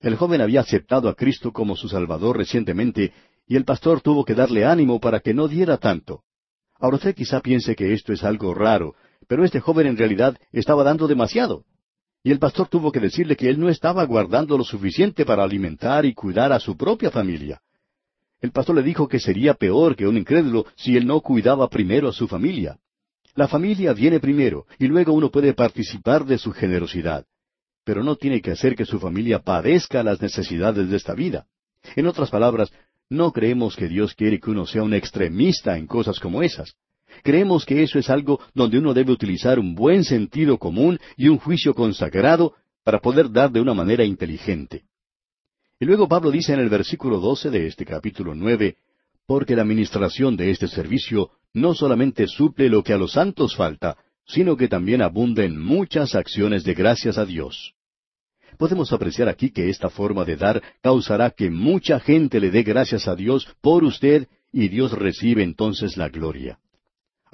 [0.00, 3.12] El joven había aceptado a Cristo como su Salvador recientemente,
[3.46, 6.22] y el pastor tuvo que darle ánimo para que no diera tanto.
[6.80, 8.94] Ahora usted quizá piense que esto es algo raro,
[9.28, 11.66] pero este joven en realidad estaba dando demasiado.
[12.26, 16.06] Y el pastor tuvo que decirle que él no estaba guardando lo suficiente para alimentar
[16.06, 17.60] y cuidar a su propia familia.
[18.40, 22.08] El pastor le dijo que sería peor que un incrédulo si él no cuidaba primero
[22.08, 22.78] a su familia.
[23.34, 27.26] La familia viene primero y luego uno puede participar de su generosidad.
[27.84, 31.46] Pero no tiene que hacer que su familia padezca las necesidades de esta vida.
[31.94, 32.72] En otras palabras,
[33.10, 36.74] no creemos que Dios quiere que uno sea un extremista en cosas como esas.
[37.22, 41.38] Creemos que eso es algo donde uno debe utilizar un buen sentido común y un
[41.38, 44.82] juicio consagrado para poder dar de una manera inteligente.
[45.80, 48.76] Y luego Pablo dice en el versículo doce de este capítulo nueve,
[49.26, 53.96] porque la administración de este servicio no solamente suple lo que a los santos falta,
[54.26, 57.74] sino que también abunda en muchas acciones de gracias a Dios.
[58.58, 63.08] Podemos apreciar aquí que esta forma de dar causará que mucha gente le dé gracias
[63.08, 66.58] a Dios por usted y Dios recibe entonces la gloria.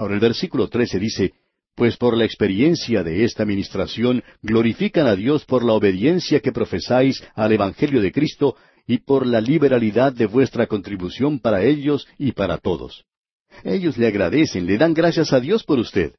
[0.00, 1.34] Ahora el versículo 13 dice,
[1.74, 7.22] Pues por la experiencia de esta administración glorifican a Dios por la obediencia que profesáis
[7.34, 12.56] al Evangelio de Cristo y por la liberalidad de vuestra contribución para ellos y para
[12.56, 13.04] todos.
[13.62, 16.14] Ellos le agradecen, le dan gracias a Dios por usted.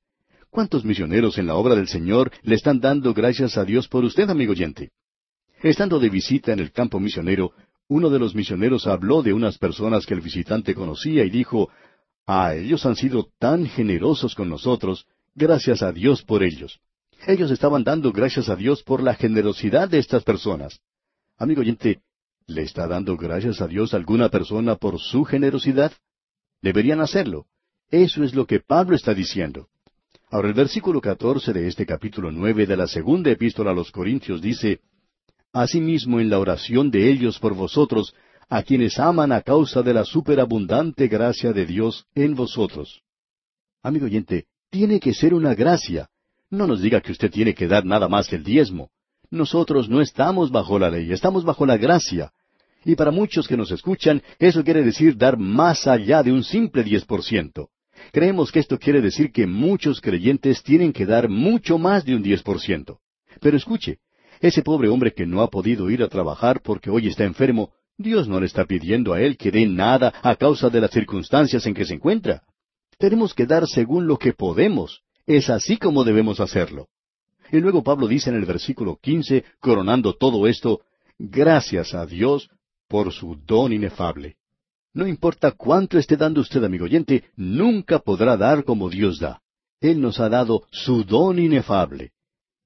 [0.52, 4.30] ¿Cuántos misioneros en la obra del Señor le están dando gracias a Dios por usted,
[4.30, 4.92] amigo oyente?
[5.64, 7.54] Estando de visita en el campo misionero,
[7.88, 11.72] uno de los misioneros habló de unas personas que el visitante conocía y dijo,
[12.34, 16.80] Ah, ellos han sido tan generosos con nosotros, gracias a Dios por ellos.
[17.28, 20.80] Ellos estaban dando gracias a Dios por la generosidad de estas personas.
[21.38, 22.00] Amigo oyente,
[22.48, 25.92] ¿le está dando gracias a Dios alguna persona por su generosidad?
[26.62, 27.48] Deberían hacerlo.
[27.90, 29.68] Eso es lo que Pablo está diciendo.
[30.30, 34.42] Ahora el versículo catorce de este capítulo nueve de la segunda epístola a los Corintios
[34.42, 34.80] dice,
[35.52, 38.16] Asimismo en la oración de ellos por vosotros
[38.52, 43.02] a quienes aman a causa de la superabundante gracia de Dios en vosotros.
[43.82, 46.10] Amigo oyente, tiene que ser una gracia.
[46.50, 48.90] No nos diga que usted tiene que dar nada más que el diezmo.
[49.30, 52.34] Nosotros no estamos bajo la ley, estamos bajo la gracia.
[52.84, 56.84] Y para muchos que nos escuchan, eso quiere decir dar más allá de un simple
[56.84, 57.70] diez por ciento.
[58.12, 62.22] Creemos que esto quiere decir que muchos creyentes tienen que dar mucho más de un
[62.22, 63.00] diez por ciento.
[63.40, 64.00] Pero escuche,
[64.42, 68.28] ese pobre hombre que no ha podido ir a trabajar porque hoy está enfermo, Dios
[68.28, 71.74] no le está pidiendo a él que dé nada a causa de las circunstancias en
[71.74, 72.44] que se encuentra.
[72.98, 75.02] Tenemos que dar según lo que podemos.
[75.26, 76.88] Es así como debemos hacerlo.
[77.52, 80.82] Y luego Pablo dice en el versículo quince, coronando todo esto,
[81.18, 82.50] gracias a Dios
[82.88, 84.38] por su don inefable.
[84.94, 89.42] No importa cuánto esté dando usted, amigo oyente, nunca podrá dar como Dios da.
[89.80, 92.12] Él nos ha dado su don inefable.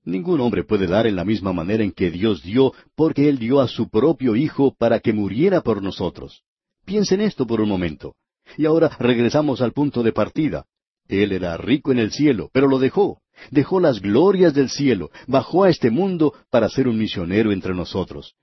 [0.05, 3.59] Ningún hombre puede dar en la misma manera en que Dios dio, porque Él dio
[3.59, 6.43] a su propio Hijo para que muriera por nosotros.
[6.85, 8.13] Piensen esto por un momento.
[8.55, 10.65] Y ahora regresamos al punto de partida.
[11.07, 13.21] Él era rico en el cielo, pero lo dejó.
[13.49, 18.35] Dejó las glorias del cielo, bajó a este mundo para ser un misionero entre nosotros.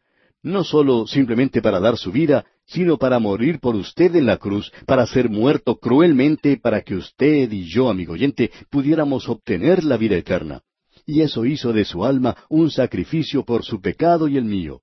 [0.42, 4.72] No solo simplemente para dar su vida, sino para morir por usted en la cruz,
[4.84, 10.16] para ser muerto cruelmente, para que usted y yo, amigo oyente, pudiéramos obtener la vida
[10.16, 10.62] eterna
[11.06, 14.80] y eso hizo de su alma un sacrificio por su pecado y el mío.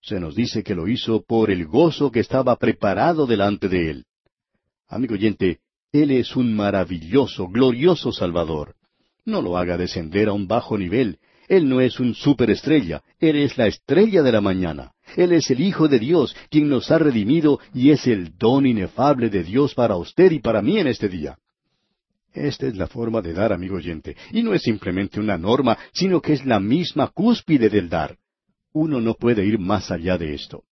[0.00, 4.04] Se nos dice que lo hizo por el gozo que estaba preparado delante de él.
[4.88, 5.60] Amigo oyente,
[5.92, 8.74] Él es un maravilloso, glorioso Salvador.
[9.24, 11.18] No lo haga descender a un bajo nivel.
[11.48, 14.92] Él no es un superestrella, Él es la estrella de la mañana.
[15.16, 19.30] Él es el Hijo de Dios, quien nos ha redimido y es el don inefable
[19.30, 21.38] de Dios para usted y para mí en este día.
[22.32, 26.22] Esta es la forma de dar, amigo oyente, y no es simplemente una norma, sino
[26.22, 28.16] que es la misma cúspide del dar.
[28.72, 30.64] Uno no puede ir más allá de esto.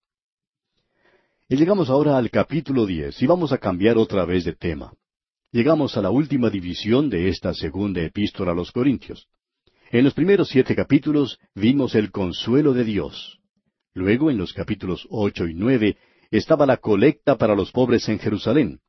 [1.49, 4.93] Y llegamos ahora al capítulo diez, y vamos a cambiar otra vez de tema.
[5.51, 9.27] Llegamos a la última división de esta segunda epístola a los Corintios.
[9.91, 13.39] En los primeros siete capítulos vimos el consuelo de Dios.
[13.93, 15.97] Luego, en los capítulos ocho y nueve,
[16.31, 18.79] estaba la colecta para los pobres en Jerusalén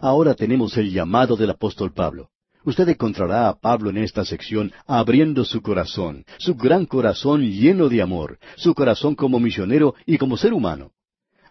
[0.00, 2.30] Ahora tenemos el llamado del apóstol Pablo.
[2.64, 8.02] Usted encontrará a Pablo en esta sección abriendo su corazón, su gran corazón lleno de
[8.02, 10.92] amor, su corazón como misionero y como ser humano.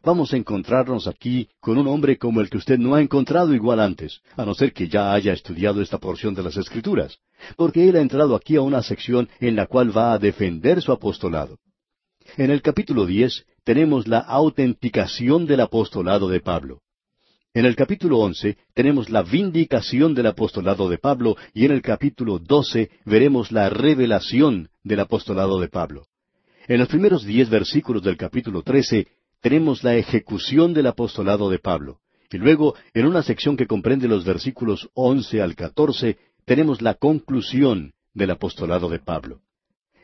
[0.04, 3.80] Vamos a encontrarnos aquí con un hombre como el que usted no ha encontrado igual
[3.80, 7.18] antes, a no ser que ya haya estudiado esta porción de las Escrituras,
[7.56, 10.92] porque él ha entrado aquí a una sección en la cual va a defender su
[10.92, 11.58] apostolado.
[12.38, 16.82] En el capítulo diez tenemos la autenticación del apostolado de Pablo.
[17.58, 22.38] En el capítulo once tenemos la vindicación del apostolado de Pablo y en el capítulo
[22.38, 26.06] doce veremos la revelación del apostolado de Pablo.
[26.68, 29.08] En los primeros diez versículos del capítulo trece
[29.42, 31.98] tenemos la ejecución del apostolado de Pablo.
[32.32, 37.94] Y luego, en una sección que comprende los versículos once al catorce, tenemos la conclusión
[38.14, 39.42] del apostolado de Pablo.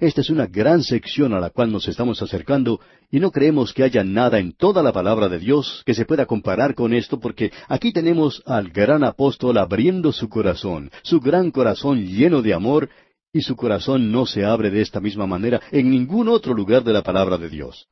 [0.03, 3.83] Esta es una gran sección a la cual nos estamos acercando y no creemos que
[3.83, 7.53] haya nada en toda la palabra de Dios que se pueda comparar con esto porque
[7.69, 12.89] aquí tenemos al gran apóstol abriendo su corazón, su gran corazón lleno de amor
[13.31, 16.91] y su corazón no se abre de esta misma manera en ningún otro lugar de
[16.91, 17.87] la palabra de Dios.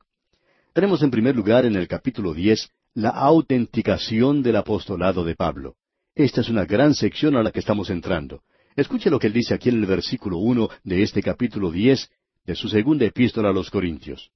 [0.74, 5.76] Tenemos en primer lugar en el capítulo diez la autenticación del apostolado de Pablo.
[6.14, 8.42] Esta es una gran sección a la que estamos entrando.
[8.76, 12.08] Escuche lo que él dice aquí en el versículo uno de este capítulo diez
[12.44, 14.30] de su segunda epístola a los Corintios.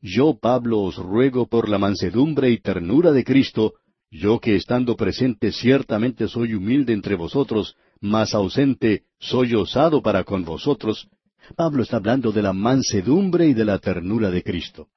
[0.00, 3.74] Yo, Pablo, os ruego por la mansedumbre y ternura de Cristo,
[4.10, 10.44] yo que estando presente ciertamente soy humilde entre vosotros, mas ausente soy osado para con
[10.44, 11.08] vosotros.
[11.56, 14.88] Pablo está hablando de la mansedumbre y de la ternura de Cristo.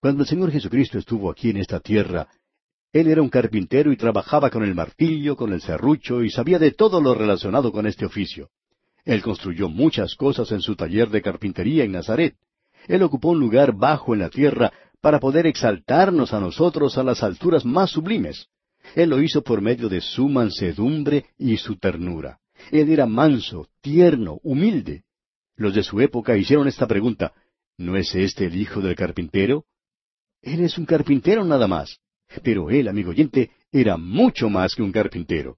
[0.00, 2.28] Cuando el Señor Jesucristo estuvo aquí en esta tierra,
[2.92, 6.70] él era un carpintero y trabajaba con el martillo, con el serrucho y sabía de
[6.70, 8.48] todo lo relacionado con este oficio.
[9.04, 12.36] Él construyó muchas cosas en su taller de carpintería en Nazaret.
[12.86, 17.22] Él ocupó un lugar bajo en la tierra para poder exaltarnos a nosotros a las
[17.22, 18.48] alturas más sublimes.
[18.94, 22.38] Él lo hizo por medio de su mansedumbre y su ternura.
[22.70, 25.04] Él era manso, tierno, humilde.
[25.56, 27.32] Los de su época hicieron esta pregunta,
[27.76, 29.64] ¿no es este el hijo del carpintero?
[30.40, 32.00] Él es un carpintero nada más.
[32.42, 35.56] Pero él, amigo oyente, era mucho más que un carpintero.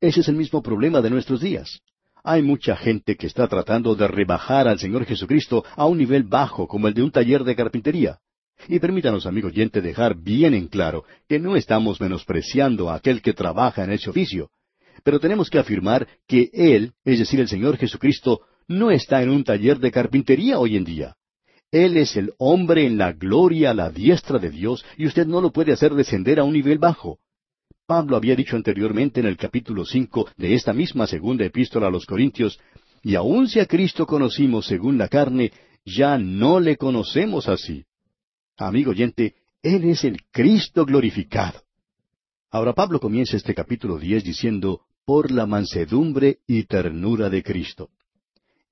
[0.00, 1.80] Ese es el mismo problema de nuestros días.
[2.24, 6.68] Hay mucha gente que está tratando de rebajar al Señor Jesucristo a un nivel bajo
[6.68, 8.18] como el de un taller de carpintería.
[8.68, 13.32] Y permítanos, amigo oyente, dejar bien en claro que no estamos menospreciando a aquel que
[13.32, 14.50] trabaja en ese oficio,
[15.02, 19.44] pero tenemos que afirmar que Él, es decir, el Señor Jesucristo, no está en un
[19.44, 21.16] taller de carpintería hoy en día.
[21.72, 25.40] Él es el hombre en la gloria a la diestra de Dios y usted no
[25.40, 27.18] lo puede hacer descender a un nivel bajo.
[27.86, 32.04] Pablo había dicho anteriormente en el capítulo cinco de esta misma segunda epístola a los
[32.04, 32.60] Corintios,
[33.02, 35.50] y aun si a Cristo conocimos según la carne,
[35.84, 37.84] ya no le conocemos así.
[38.58, 41.62] Amigo oyente, Él es el Cristo glorificado.
[42.50, 47.88] Ahora Pablo comienza este capítulo diez diciendo, por la mansedumbre y ternura de Cristo.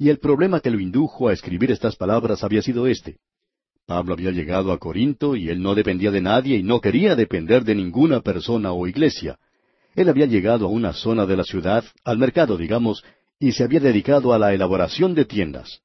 [0.00, 3.18] Y el problema que lo indujo a escribir estas palabras había sido este.
[3.84, 7.64] Pablo había llegado a Corinto y él no dependía de nadie y no quería depender
[7.64, 9.38] de ninguna persona o iglesia.
[9.94, 13.04] Él había llegado a una zona de la ciudad, al mercado, digamos,
[13.38, 15.82] y se había dedicado a la elaboración de tiendas.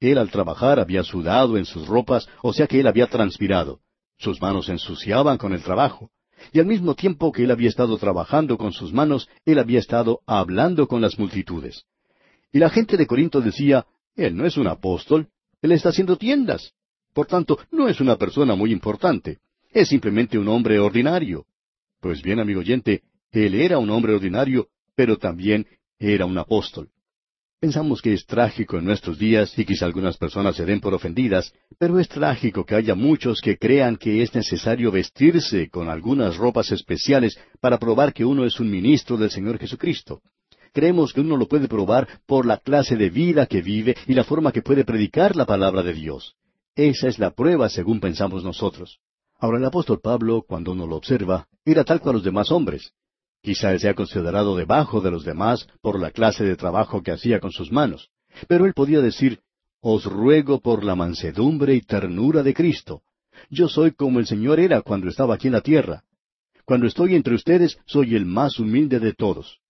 [0.00, 3.80] Él al trabajar había sudado en sus ropas, o sea que él había transpirado.
[4.16, 6.10] Sus manos se ensuciaban con el trabajo.
[6.50, 10.20] Y al mismo tiempo que él había estado trabajando con sus manos, él había estado
[10.26, 11.84] hablando con las multitudes.
[12.54, 13.84] Y la gente de Corinto decía,
[14.14, 15.26] Él no es un apóstol,
[15.60, 16.72] Él está haciendo tiendas.
[17.12, 19.40] Por tanto, no es una persona muy importante.
[19.72, 21.46] Es simplemente un hombre ordinario.
[22.00, 23.02] Pues bien, amigo oyente,
[23.32, 25.66] Él era un hombre ordinario, pero también
[25.98, 26.90] era un apóstol.
[27.58, 31.52] Pensamos que es trágico en nuestros días y quizá algunas personas se den por ofendidas,
[31.76, 36.70] pero es trágico que haya muchos que crean que es necesario vestirse con algunas ropas
[36.70, 40.20] especiales para probar que uno es un ministro del Señor Jesucristo.
[40.74, 44.24] Creemos que uno lo puede probar por la clase de vida que vive y la
[44.24, 46.34] forma que puede predicar la palabra de Dios.
[46.74, 48.98] Esa es la prueba según pensamos nosotros.
[49.38, 52.92] Ahora el apóstol Pablo, cuando uno lo observa, era tal cual los demás hombres.
[53.40, 57.52] Quizá sea considerado debajo de los demás por la clase de trabajo que hacía con
[57.52, 58.10] sus manos.
[58.48, 59.38] Pero él podía decir,
[59.80, 63.02] Os ruego por la mansedumbre y ternura de Cristo.
[63.48, 66.02] Yo soy como el Señor era cuando estaba aquí en la tierra.
[66.64, 69.60] Cuando estoy entre ustedes, soy el más humilde de todos.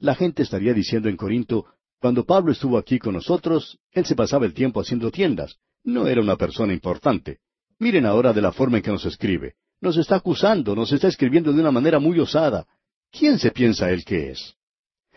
[0.00, 1.66] La gente estaría diciendo en Corinto,
[2.00, 5.56] cuando Pablo estuvo aquí con nosotros, él se pasaba el tiempo haciendo tiendas.
[5.84, 7.38] No era una persona importante.
[7.78, 9.54] Miren ahora de la forma en que nos escribe.
[9.82, 12.66] Nos está acusando, nos está escribiendo de una manera muy osada.
[13.10, 14.54] ¿Quién se piensa él que es?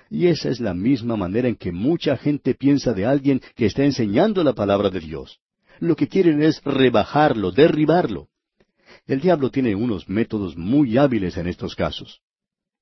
[0.09, 3.85] Y esa es la misma manera en que mucha gente piensa de alguien que está
[3.85, 5.39] enseñando la palabra de Dios.
[5.79, 8.27] Lo que quieren es rebajarlo, derribarlo.
[9.05, 12.21] El diablo tiene unos métodos muy hábiles en estos casos.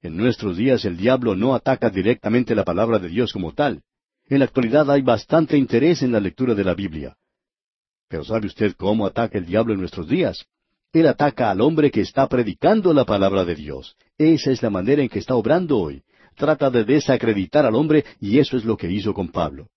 [0.02, 3.84] En nuestros días el diablo no ataca directamente la palabra de Dios como tal.
[4.28, 7.16] En la actualidad hay bastante interés en la lectura de la Biblia.
[8.08, 10.46] Pero ¿sabe usted cómo ataca el diablo en nuestros días?
[10.92, 13.96] Él ataca al hombre que está predicando la palabra de Dios.
[14.18, 16.04] Esa es la manera en que está obrando hoy.
[16.36, 19.68] Trata de desacreditar al hombre y eso es lo que hizo con Pablo.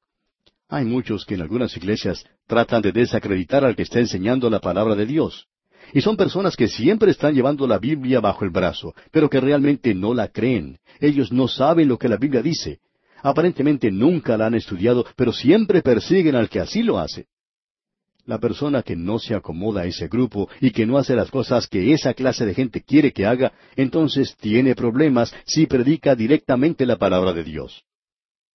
[0.69, 4.95] Hay muchos que en algunas iglesias tratan de desacreditar al que está enseñando la palabra
[4.95, 5.47] de Dios.
[5.93, 9.95] Y son personas que siempre están llevando la Biblia bajo el brazo, pero que realmente
[9.95, 10.79] no la creen.
[11.01, 12.81] Ellos no saben lo que la Biblia dice.
[13.23, 17.27] Aparentemente nunca la han estudiado, pero siempre persiguen al que así lo hace.
[18.27, 21.67] La persona que no se acomoda a ese grupo y que no hace las cosas
[21.67, 26.97] que esa clase de gente quiere que haga, entonces tiene problemas si predica directamente la
[26.97, 27.85] palabra de Dios.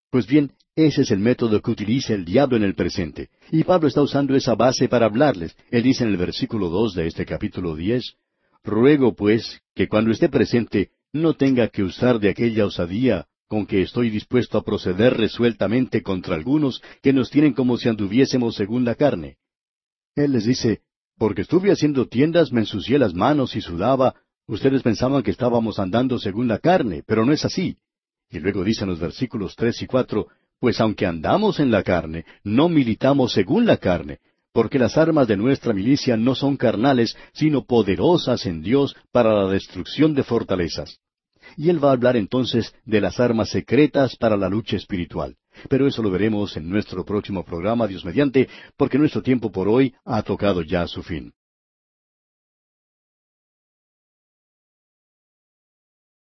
[0.10, 0.52] Pues bien,
[0.86, 3.30] ese es el método que utiliza el diablo en el presente.
[3.52, 5.56] Y Pablo está usando esa base para hablarles.
[5.72, 8.16] Él dice en el versículo dos de este capítulo diez,
[8.64, 13.82] Ruego, pues, que cuando esté presente no tenga que usar de aquella osadía con que
[13.82, 18.94] estoy dispuesto a proceder resueltamente contra algunos que nos tienen como si anduviésemos según la
[18.94, 19.38] carne.
[20.16, 20.82] Él les dice,
[21.18, 24.14] porque estuve haciendo tiendas, me ensucié las manos y sudaba,
[24.46, 27.78] ustedes pensaban que estábamos andando según la carne, pero no es así.
[28.30, 30.28] Y luego dicen los versículos tres y cuatro,
[30.60, 34.20] pues aunque andamos en la carne, no militamos según la carne,
[34.52, 39.50] porque las armas de nuestra milicia no son carnales, sino poderosas en Dios para la
[39.50, 41.00] destrucción de fortalezas.
[41.56, 45.36] Y él va a hablar entonces de las armas secretas para la lucha espiritual.
[45.68, 48.48] Pero eso lo veremos en nuestro próximo programa, Dios mediante,
[48.78, 51.34] porque nuestro tiempo por hoy ha tocado ya su fin.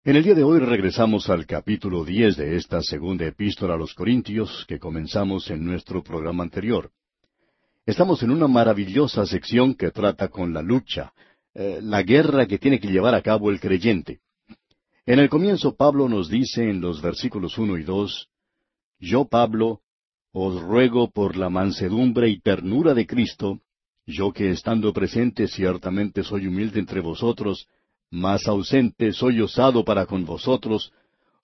[0.03, 3.93] En el día de hoy regresamos al capítulo diez de esta segunda epístola a los
[3.93, 6.91] Corintios que comenzamos en nuestro programa anterior.
[7.85, 11.13] Estamos en una maravillosa sección que trata con la lucha,
[11.53, 14.21] eh, la guerra que tiene que llevar a cabo el creyente.
[15.05, 18.31] En el comienzo Pablo nos dice en los versículos uno y dos,
[19.01, 19.83] Yo Pablo,
[20.33, 23.61] os ruego por la mansedumbre y ternura de Cristo,
[24.07, 27.69] yo que estando presente ciertamente soy humilde entre vosotros,
[28.11, 30.93] mas ausente soy osado para con vosotros,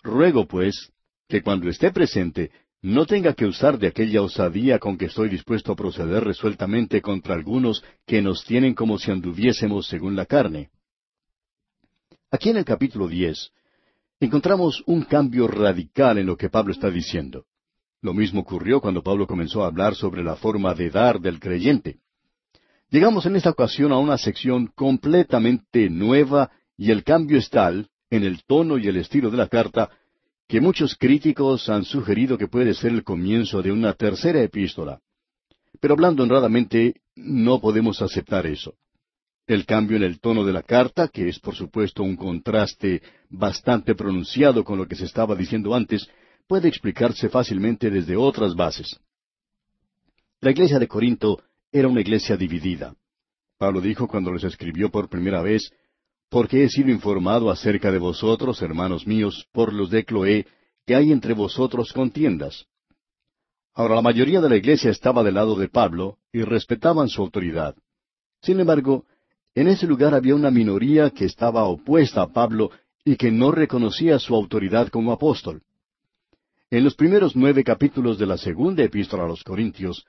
[0.03, 0.93] ruego pues
[1.29, 2.51] que cuando esté presente
[2.83, 7.35] no tenga que usar de aquella osadía con que estoy dispuesto a proceder resueltamente contra
[7.35, 10.71] algunos que nos tienen como si anduviésemos según la carne.
[12.31, 13.51] Aquí en el capítulo diez
[14.21, 17.45] encontramos un cambio radical en lo que Pablo está diciendo.
[18.03, 21.99] Lo mismo ocurrió cuando Pablo comenzó a hablar sobre la forma de dar del creyente.
[22.97, 28.24] Llegamos en esta ocasión a una sección completamente nueva y el cambio es tal, en
[28.24, 29.90] el tono y el estilo de la carta,
[30.49, 34.99] que muchos críticos han sugerido que puede ser el comienzo de una tercera epístola.
[35.78, 38.76] Pero hablando honradamente, no podemos aceptar eso.
[39.47, 43.94] El cambio en el tono de la carta, que es por supuesto un contraste bastante
[43.94, 46.09] pronunciado con lo que se estaba diciendo antes,
[46.47, 48.99] puede explicarse fácilmente desde otras bases.
[50.40, 51.42] La iglesia de Corinto
[51.73, 52.95] era una iglesia dividida.
[53.59, 55.71] Pablo dijo cuando les escribió por primera vez,
[56.29, 60.47] porque he sido informado acerca de vosotros, hermanos míos, por los de Cloé,
[60.85, 62.67] que hay entre vosotros contiendas.
[63.75, 67.75] Ahora la mayoría de la iglesia estaba del lado de Pablo y respetaban su autoridad.
[68.41, 69.05] Sin embargo,
[69.55, 72.71] en ese lugar había una minoría que estaba opuesta a Pablo
[73.05, 75.62] y que no reconocía su autoridad como apóstol.
[76.71, 80.05] En los primeros nueve capítulos de la segunda epístola a los Corintios,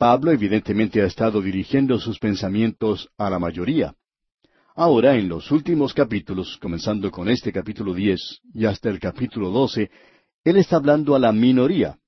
[0.00, 3.94] Pablo evidentemente ha estado dirigiendo sus pensamientos a la mayoría.
[4.74, 9.90] Ahora, en los últimos capítulos, comenzando con este capítulo diez y hasta el capítulo doce,
[10.42, 11.98] él está hablando a la minoría.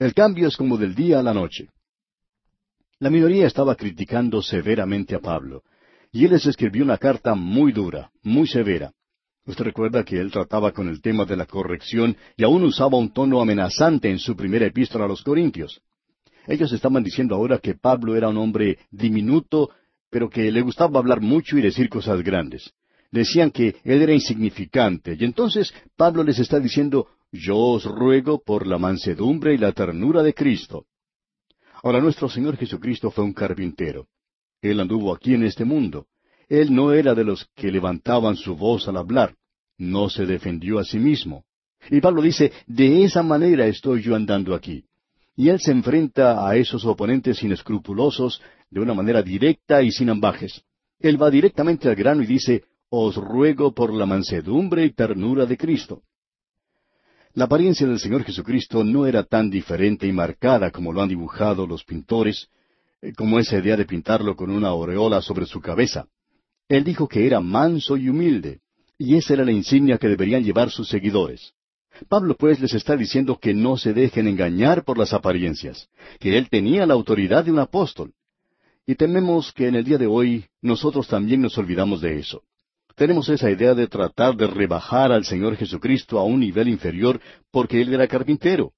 [0.00, 1.68] El cambio es como del día a la noche.
[2.98, 5.62] La minoría estaba criticando severamente a Pablo,
[6.10, 8.92] y él les escribió una carta muy dura, muy severa.
[9.46, 13.12] Usted recuerda que él trataba con el tema de la corrección y aún usaba un
[13.12, 15.80] tono amenazante en su primera epístola a los Corintios.
[16.48, 19.70] Ellos estaban diciendo ahora que Pablo era un hombre diminuto,
[20.10, 22.72] pero que le gustaba hablar mucho y decir cosas grandes.
[23.10, 28.66] Decían que él era insignificante, y entonces Pablo les está diciendo, yo os ruego por
[28.66, 30.86] la mansedumbre y la ternura de Cristo.
[31.82, 34.06] Ahora nuestro Señor Jesucristo fue un carpintero.
[34.62, 36.06] Él anduvo aquí en este mundo.
[36.48, 39.34] Él no era de los que levantaban su voz al hablar.
[39.76, 41.44] No se defendió a sí mismo.
[41.90, 44.87] Y Pablo dice, de esa manera estoy yo andando aquí.
[45.38, 50.64] Y él se enfrenta a esos oponentes inescrupulosos de una manera directa y sin ambajes.
[50.98, 55.56] Él va directamente al grano y dice, Os ruego por la mansedumbre y ternura de
[55.56, 56.02] Cristo.
[57.34, 61.68] La apariencia del Señor Jesucristo no era tan diferente y marcada como lo han dibujado
[61.68, 62.48] los pintores,
[63.00, 66.08] eh, como esa idea de pintarlo con una aureola sobre su cabeza.
[66.68, 68.58] Él dijo que era manso y humilde.
[68.98, 71.54] Y esa era la insignia que deberían llevar sus seguidores.
[72.08, 75.88] Pablo pues les está diciendo que no se dejen engañar por las apariencias,
[76.20, 78.12] que él tenía la autoridad de un apóstol.
[78.86, 82.42] Y tememos que en el día de hoy nosotros también nos olvidamos de eso.
[82.94, 87.20] Tenemos esa idea de tratar de rebajar al Señor Jesucristo a un nivel inferior
[87.50, 88.72] porque Él era carpintero.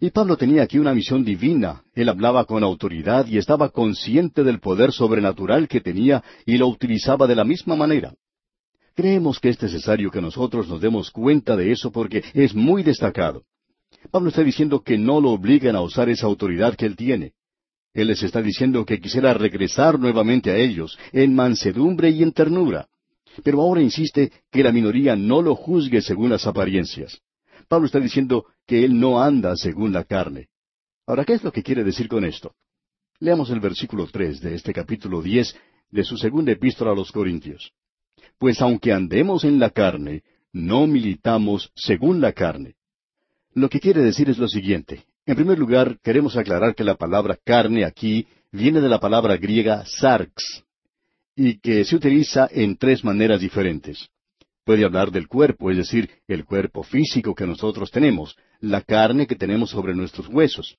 [0.00, 1.84] Y Pablo tenía aquí una misión divina.
[1.94, 7.26] Él hablaba con autoridad y estaba consciente del poder sobrenatural que tenía y lo utilizaba
[7.26, 8.14] de la misma manera.
[8.94, 13.44] Creemos que es necesario que nosotros nos demos cuenta de eso porque es muy destacado.
[14.10, 17.32] Pablo está diciendo que no lo obligan a usar esa autoridad que él tiene.
[17.92, 22.88] Él les está diciendo que quisiera regresar nuevamente a ellos, en mansedumbre y en ternura.
[23.42, 27.20] Pero ahora insiste que la minoría no lo juzgue según las apariencias.
[27.68, 30.48] Pablo está diciendo que él no anda según la carne.
[31.06, 32.54] Ahora, ¿qué es lo que quiere decir con esto?
[33.20, 35.56] Leamos el versículo tres de este capítulo diez
[35.90, 37.72] de su segunda epístola a los Corintios.
[38.38, 40.22] Pues aunque andemos en la carne,
[40.52, 42.74] no militamos según la carne.
[43.54, 45.04] Lo que quiere decir es lo siguiente.
[45.26, 49.84] En primer lugar, queremos aclarar que la palabra carne aquí viene de la palabra griega
[49.86, 50.64] sarx,
[51.36, 54.08] y que se utiliza en tres maneras diferentes.
[54.64, 59.34] Puede hablar del cuerpo, es decir, el cuerpo físico que nosotros tenemos, la carne que
[59.34, 60.78] tenemos sobre nuestros huesos.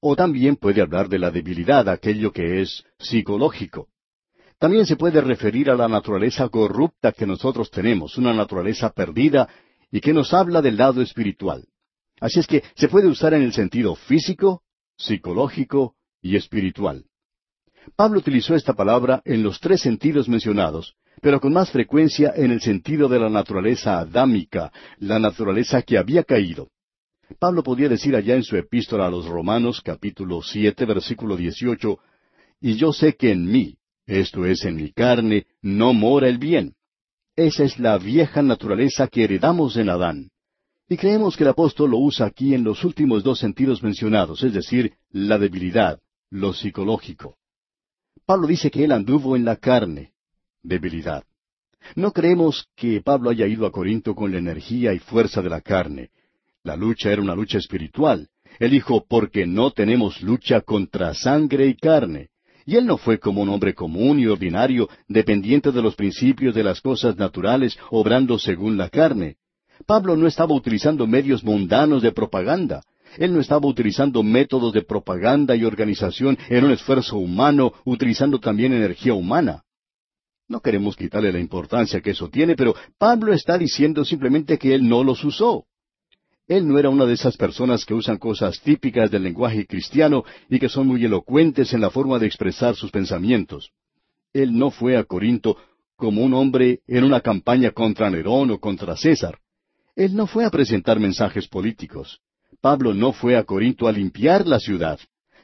[0.00, 3.88] O también puede hablar de la debilidad, aquello que es psicológico.
[4.64, 9.46] También se puede referir a la naturaleza corrupta que nosotros tenemos, una naturaleza perdida,
[9.92, 11.66] y que nos habla del lado espiritual.
[12.18, 14.62] Así es que se puede usar en el sentido físico,
[14.96, 17.04] psicológico y espiritual.
[17.94, 22.62] Pablo utilizó esta palabra en los tres sentidos mencionados, pero con más frecuencia en el
[22.62, 26.70] sentido de la naturaleza adámica, la naturaleza que había caído.
[27.38, 31.98] Pablo podía decir allá en su epístola a los Romanos capítulo siete versículo dieciocho,
[32.62, 36.74] Y yo sé que en mí, esto es en mi carne, no mora el bien.
[37.36, 40.30] Esa es la vieja naturaleza que heredamos en Adán.
[40.88, 44.52] Y creemos que el apóstol lo usa aquí en los últimos dos sentidos mencionados, es
[44.52, 45.98] decir, la debilidad,
[46.30, 47.36] lo psicológico.
[48.26, 50.12] Pablo dice que él anduvo en la carne,
[50.62, 51.24] debilidad.
[51.96, 55.60] No creemos que Pablo haya ido a Corinto con la energía y fuerza de la
[55.60, 56.10] carne.
[56.62, 58.28] La lucha era una lucha espiritual.
[58.58, 62.30] Él dijo, porque no tenemos lucha contra sangre y carne.
[62.66, 66.62] Y él no fue como un hombre común y ordinario, dependiente de los principios de
[66.62, 69.36] las cosas naturales, obrando según la carne.
[69.86, 72.82] Pablo no estaba utilizando medios mundanos de propaganda.
[73.18, 78.72] Él no estaba utilizando métodos de propaganda y organización en un esfuerzo humano, utilizando también
[78.72, 79.62] energía humana.
[80.48, 84.88] No queremos quitarle la importancia que eso tiene, pero Pablo está diciendo simplemente que él
[84.88, 85.66] no los usó.
[86.46, 90.58] Él no era una de esas personas que usan cosas típicas del lenguaje cristiano y
[90.58, 93.70] que son muy elocuentes en la forma de expresar sus pensamientos.
[94.34, 95.56] Él no fue a Corinto
[95.96, 99.38] como un hombre en una campaña contra Nerón o contra César.
[99.96, 102.20] Él no fue a presentar mensajes políticos.
[102.60, 104.98] Pablo no fue a Corinto a limpiar la ciudad.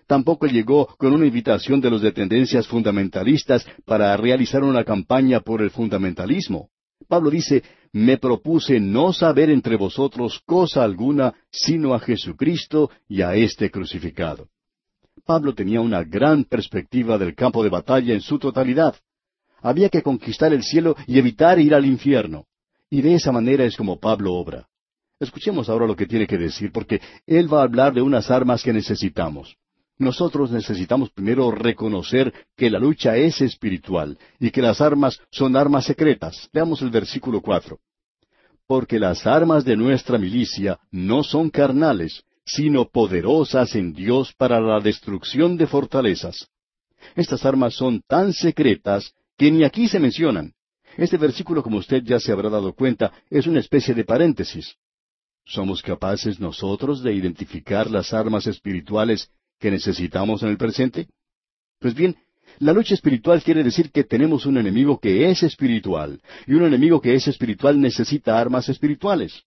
[0.07, 5.62] Tampoco llegó con una invitación de los de tendencias fundamentalistas para realizar una campaña por
[5.62, 6.68] el fundamentalismo.
[7.11, 13.34] Pablo dice, me propuse no saber entre vosotros cosa alguna sino a Jesucristo y a
[13.34, 14.46] este crucificado.
[15.26, 18.94] Pablo tenía una gran perspectiva del campo de batalla en su totalidad.
[19.61, 22.46] Había que conquistar el cielo y evitar ir al infierno.
[22.88, 24.68] Y de esa manera es como Pablo obra.
[25.18, 28.62] Escuchemos ahora lo que tiene que decir, porque él va a hablar de unas armas
[28.62, 29.56] que necesitamos.
[30.01, 35.84] Nosotros necesitamos primero reconocer que la lucha es espiritual y que las armas son armas
[35.84, 36.48] secretas.
[36.55, 37.80] Veamos el versículo cuatro.
[38.66, 44.80] Porque las armas de nuestra milicia no son carnales, sino poderosas en Dios para la
[44.80, 46.48] destrucción de fortalezas.
[47.14, 50.55] Estas armas son tan secretas que ni aquí se mencionan.
[50.96, 54.76] Este versículo, como usted ya se habrá dado cuenta, es una especie de paréntesis.
[55.44, 59.28] ¿Somos capaces nosotros de identificar las armas espirituales
[59.61, 61.06] que necesitamos en el presente?
[61.78, 62.16] Pues bien,
[62.58, 67.00] la lucha espiritual quiere decir que tenemos un enemigo que es espiritual, y un enemigo
[67.00, 69.44] que es espiritual necesita armas espirituales.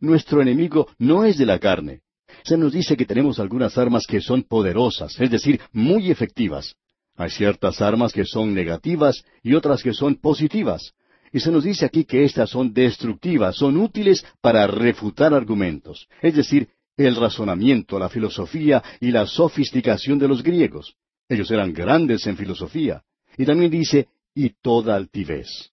[0.00, 2.00] Nuestro enemigo no es de la carne.
[2.44, 6.76] Se nos dice que tenemos algunas armas que son poderosas, es decir, muy efectivas.
[7.16, 10.94] Hay ciertas armas que son negativas y otras que son positivas.
[11.32, 16.34] Y se nos dice aquí que estas son destructivas, son útiles para refutar argumentos, es
[16.34, 16.68] decir,
[17.06, 20.94] el razonamiento, la filosofía y la sofisticación de los griegos.
[21.28, 23.02] Ellos eran grandes en filosofía.
[23.38, 25.70] Y también dice, y toda altivez.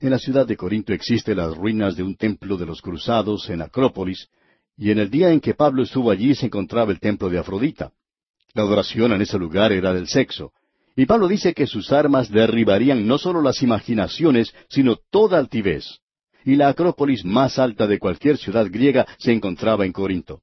[0.00, 3.62] En la ciudad de Corinto existen las ruinas de un templo de los cruzados en
[3.62, 4.28] Acrópolis,
[4.76, 7.92] y en el día en que Pablo estuvo allí se encontraba el templo de Afrodita.
[8.52, 10.52] La adoración en ese lugar era del sexo,
[10.98, 16.00] Y Pablo dice que sus armas derribarían no solo las imaginaciones, sino toda altivez.
[16.46, 20.42] Y la acrópolis más alta de cualquier ciudad griega se encontraba en Corinto.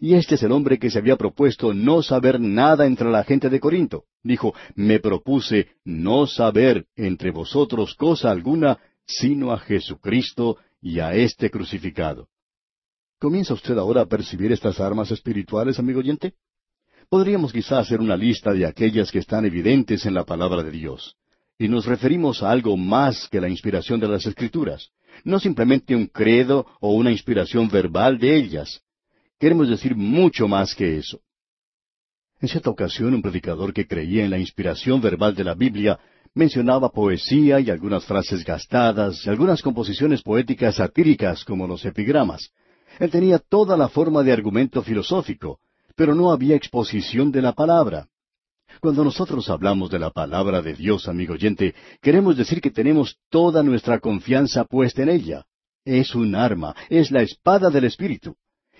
[0.00, 3.50] Y este es el hombre que se había propuesto no saber nada entre la gente
[3.50, 4.04] de Corinto.
[4.22, 11.50] Dijo, me propuse no saber entre vosotros cosa alguna, sino a Jesucristo y a este
[11.50, 12.28] crucificado.
[13.20, 16.32] ¿Comienza usted ahora a percibir estas armas espirituales, amigo oyente?
[17.10, 21.16] Podríamos quizá hacer una lista de aquellas que están evidentes en la palabra de Dios.
[21.58, 24.90] Y nos referimos a algo más que la inspiración de las Escrituras,
[25.24, 28.80] no simplemente un credo o una inspiración verbal de ellas.
[29.40, 31.20] Queremos decir mucho más que eso.
[32.40, 35.98] En cierta ocasión un predicador que creía en la inspiración verbal de la Biblia
[36.34, 42.50] mencionaba poesía y algunas frases gastadas algunas composiciones poéticas satíricas como los epigramas.
[42.98, 45.58] Él tenía toda la forma de argumento filosófico,
[45.96, 48.08] pero no había exposición de la palabra.
[48.80, 53.62] Cuando nosotros hablamos de la palabra de Dios, amigo oyente, queremos decir que tenemos toda
[53.62, 55.44] nuestra confianza puesta en ella.
[55.84, 58.36] Es un arma, es la espada del Espíritu.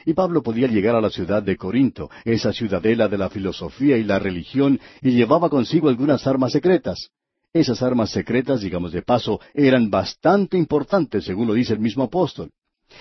[0.06, 4.04] Y Pablo podía llegar a la ciudad de Corinto, esa ciudadela de la filosofía y
[4.04, 7.10] la religión, y llevaba consigo algunas armas secretas.
[7.52, 12.50] Esas armas secretas, digamos de paso, eran bastante importantes, según lo dice el mismo apóstol.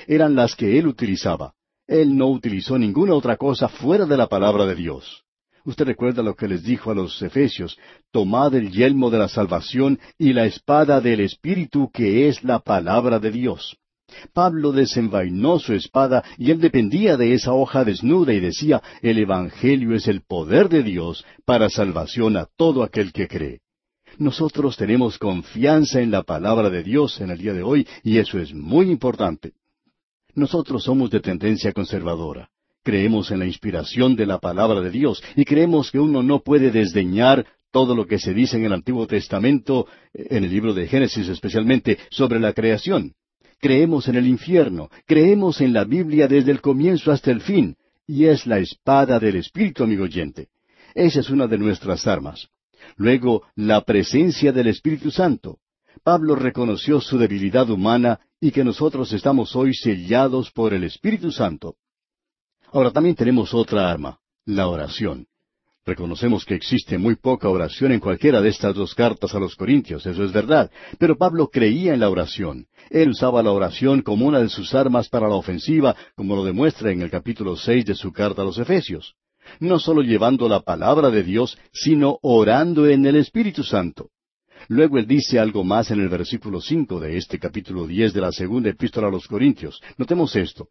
[0.07, 1.53] Eran las que él utilizaba.
[1.87, 5.22] Él no utilizó ninguna otra cosa fuera de la palabra de Dios.
[5.65, 7.77] Usted recuerda lo que les dijo a los Efesios,
[8.11, 13.19] tomad el yelmo de la salvación y la espada del Espíritu que es la palabra
[13.19, 13.77] de Dios.
[14.33, 19.95] Pablo desenvainó su espada y él dependía de esa hoja desnuda y decía, el Evangelio
[19.95, 23.61] es el poder de Dios para salvación a todo aquel que cree.
[24.17, 28.37] Nosotros tenemos confianza en la palabra de Dios en el día de hoy y eso
[28.37, 29.53] es muy importante.
[30.35, 32.49] Nosotros somos de tendencia conservadora.
[32.83, 36.69] Creemos en la inspiración de la palabra de Dios y creemos que uno no puede
[36.69, 41.27] desdeñar todo lo que se dice en el Antiguo Testamento, en el libro de Génesis
[41.27, 43.13] especialmente, sobre la creación.
[43.59, 48.25] Creemos en el infierno, creemos en la Biblia desde el comienzo hasta el fin, y
[48.25, 50.49] es la espada del Espíritu, amigo oyente.
[50.93, 52.49] Esa es una de nuestras armas.
[52.97, 55.59] Luego, la presencia del Espíritu Santo.
[56.03, 61.75] Pablo reconoció su debilidad humana y que nosotros estamos hoy sellados por el Espíritu Santo.
[62.73, 65.27] Ahora también tenemos otra arma, la oración.
[65.85, 70.05] Reconocemos que existe muy poca oración en cualquiera de estas dos cartas a los Corintios,
[70.05, 72.65] eso es verdad, pero Pablo creía en la oración.
[72.89, 76.91] Él usaba la oración como una de sus armas para la ofensiva, como lo demuestra
[76.91, 79.15] en el capítulo seis de su carta a los Efesios
[79.59, 84.09] no solo llevando la palabra de Dios, sino orando en el Espíritu Santo.
[84.69, 88.31] Luego él dice algo más en el versículo cinco de este capítulo diez de la
[88.31, 89.81] segunda epístola a los Corintios.
[89.97, 90.69] Notemos esto.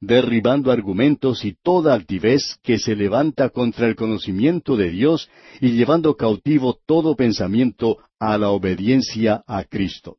[0.00, 5.28] Derribando argumentos y toda altivez que se levanta contra el conocimiento de Dios
[5.60, 10.18] y llevando cautivo todo pensamiento a la obediencia a Cristo.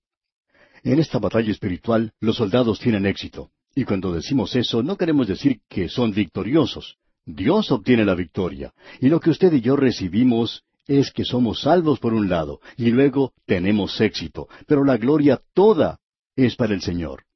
[0.84, 3.52] En esta batalla espiritual los soldados tienen éxito.
[3.76, 6.98] Y cuando decimos eso no queremos decir que son victoriosos.
[7.26, 8.74] Dios obtiene la victoria.
[9.02, 12.92] Y lo que usted y yo recibimos es que somos salvos por un lado, y
[12.92, 14.48] luego tenemos éxito.
[14.66, 16.00] Pero la gloria toda
[16.36, 17.27] es para el Señor.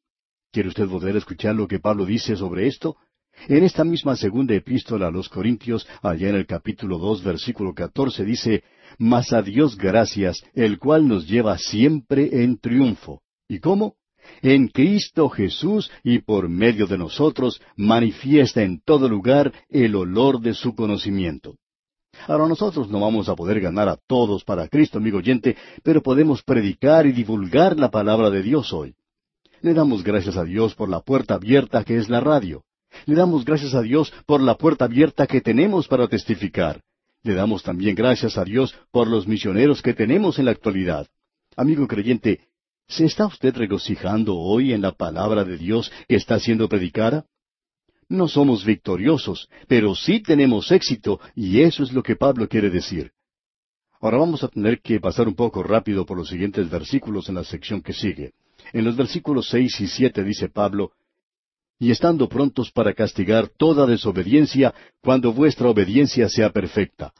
[0.51, 2.97] ¿Quiere usted a escuchar lo que Pablo dice sobre esto?
[3.47, 8.25] En esta misma segunda epístola a los Corintios, allá en el capítulo dos, versículo catorce,
[8.25, 8.63] dice,
[8.97, 13.21] Mas a Dios gracias, el cual nos lleva siempre en triunfo.
[13.47, 13.95] ¿Y cómo?
[14.41, 20.53] en Cristo Jesús y por medio de nosotros manifiesta en todo lugar el olor de
[20.53, 21.55] su conocimiento.
[22.27, 26.43] Ahora nosotros no vamos a poder ganar a todos para Cristo, amigo oyente, pero podemos
[26.43, 28.95] predicar y divulgar la palabra de Dios hoy.
[29.61, 32.63] Le damos gracias a Dios por la puerta abierta que es la radio.
[33.05, 36.81] Le damos gracias a Dios por la puerta abierta que tenemos para testificar.
[37.23, 41.07] Le damos también gracias a Dios por los misioneros que tenemos en la actualidad.
[41.55, 42.51] Amigo creyente,
[42.91, 47.25] ¿Se está usted regocijando hoy en la palabra de Dios que está siendo predicada?
[48.09, 53.13] No somos victoriosos, pero sí tenemos éxito, y eso es lo que Pablo quiere decir.
[54.01, 57.45] Ahora vamos a tener que pasar un poco rápido por los siguientes versículos en la
[57.45, 58.33] sección que sigue.
[58.73, 60.91] En los versículos seis y siete dice Pablo,
[61.79, 67.11] y estando prontos para castigar toda desobediencia cuando vuestra obediencia sea perfecta.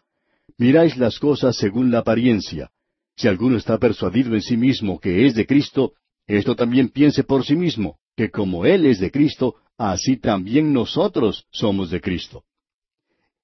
[0.58, 2.70] Miráis las cosas según la apariencia,
[3.16, 5.94] si alguno está persuadido en sí mismo que es de Cristo,
[6.28, 11.46] esto también piense por sí mismo, que como Él es de Cristo, así también nosotros
[11.52, 12.44] somos de Cristo.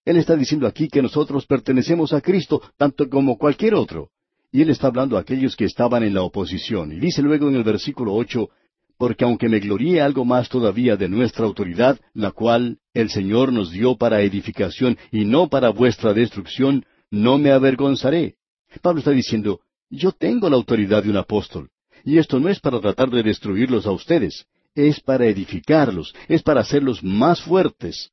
[0.05, 4.09] Él está diciendo aquí que nosotros pertenecemos a Cristo tanto como cualquier otro.
[4.51, 6.91] Y Él está hablando a aquellos que estaban en la oposición.
[6.91, 8.49] Y dice luego en el versículo ocho,
[8.97, 13.71] porque aunque me gloríe algo más todavía de nuestra autoridad, la cual el Señor nos
[13.71, 18.35] dio para edificación y no para vuestra destrucción, no me avergonzaré,
[18.81, 21.69] Pablo está diciendo, yo tengo la autoridad de un apóstol,
[22.03, 24.45] y esto no es para tratar de destruirlos a ustedes,
[24.75, 28.11] es para edificarlos, es para hacerlos más fuertes.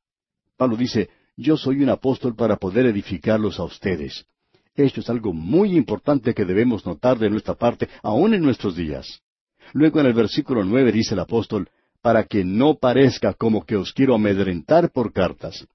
[0.57, 4.25] Pablo dice, yo soy un apóstol para poder edificarlos a ustedes.
[4.75, 9.21] Esto es algo muy importante que debemos notar de nuestra parte, aún en nuestros días.
[9.73, 11.69] Luego en el versículo nueve dice el apóstol,
[12.01, 15.65] para que no parezca como que os quiero amedrentar por cartas.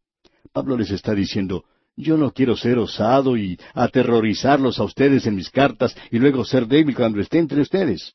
[0.52, 1.64] Pablo les está diciendo,
[1.96, 6.66] yo no quiero ser osado y aterrorizarlos a ustedes en mis cartas y luego ser
[6.66, 8.14] débil cuando esté entre ustedes.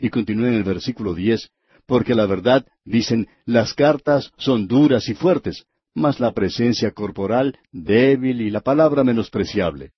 [0.00, 1.50] Y continúa en el versículo diez,
[1.86, 8.40] porque la verdad, dicen, las cartas son duras y fuertes, mas la presencia corporal débil
[8.40, 9.92] y la palabra menospreciable.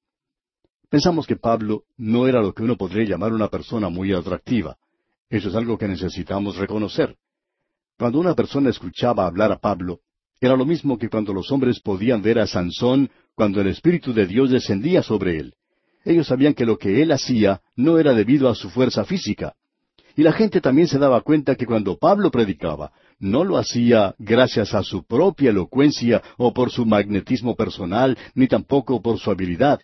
[0.89, 4.77] Pensamos que Pablo no era lo que uno podría llamar una persona muy atractiva.
[5.29, 7.17] Eso es algo que necesitamos reconocer.
[7.99, 10.01] Cuando una persona escuchaba hablar a Pablo,
[10.41, 14.27] era lo mismo que cuando los hombres podían ver a Sansón cuando el Espíritu de
[14.27, 15.55] Dios descendía sobre él.
[16.05, 19.55] Ellos sabían que lo que él hacía no era debido a su fuerza física.
[20.17, 24.75] Y la gente también se daba cuenta que cuando Pablo predicaba, no lo hacía gracias
[24.75, 29.81] a su propia elocuencia o por su magnetismo personal, ni tampoco por su habilidad.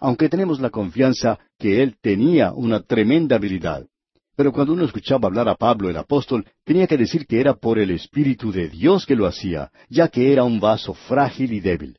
[0.00, 3.86] Aunque tenemos la confianza que él tenía una tremenda habilidad.
[4.36, 7.78] Pero cuando uno escuchaba hablar a Pablo el apóstol, tenía que decir que era por
[7.78, 11.98] el Espíritu de Dios que lo hacía, ya que era un vaso frágil y débil.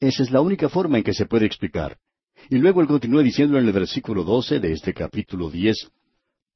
[0.00, 1.98] Esa es la única forma en que se puede explicar.
[2.50, 5.88] Y luego él continúa diciendo en el versículo doce de este capítulo diez,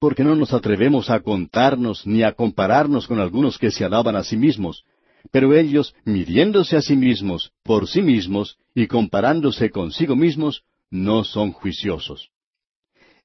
[0.00, 4.24] porque no nos atrevemos a contarnos ni a compararnos con algunos que se alaban a
[4.24, 4.84] sí mismos,
[5.30, 11.52] pero ellos, midiéndose a sí mismos, por sí mismos, y comparándose consigo mismos, no son
[11.52, 12.30] juiciosos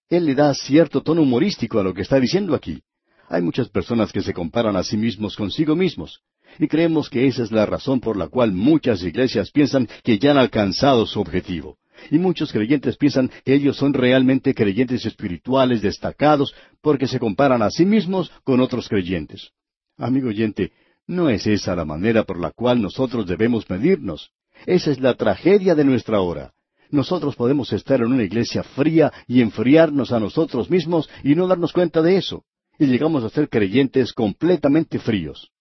[0.10, 2.82] él le da cierto tono humorístico a lo que está diciendo aquí.
[3.28, 6.22] Hay muchas personas que se comparan a sí mismos consigo mismos,
[6.60, 10.32] y creemos que esa es la razón por la cual muchas iglesias piensan que ya
[10.32, 11.78] han alcanzado su objetivo.
[12.12, 17.72] Y muchos creyentes piensan que ellos son realmente creyentes espirituales destacados porque se comparan a
[17.72, 19.52] sí mismos con otros creyentes.
[19.98, 20.72] Amigo oyente,
[21.08, 24.32] no es esa la manera por la cual nosotros debemos medirnos.
[24.66, 26.55] Esa es la tragedia de nuestra hora.
[26.92, 31.74] Nosotros podemos estar en una iglesia fría y enfriarnos a nosotros mismos y no darnos
[31.74, 32.44] cuenta de eso.
[32.78, 35.52] Y llegamos a ser creyentes completamente fríos.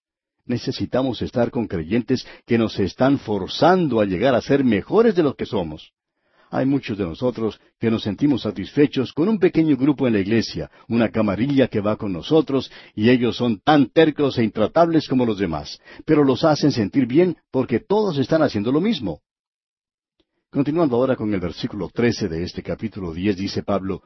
[0.46, 5.34] Necesitamos estar con creyentes que nos están forzando a llegar a ser mejores de lo
[5.34, 5.92] que somos.
[6.50, 10.70] Hay muchos de nosotros que nos sentimos satisfechos con un pequeño grupo en la iglesia,
[10.86, 15.38] una camarilla que va con nosotros, y ellos son tan tercos e intratables como los
[15.38, 19.20] demás, pero los hacen sentir bien porque todos están haciendo lo mismo.
[20.54, 24.02] Continuando ahora con el versículo trece de este capítulo diez, dice Pablo,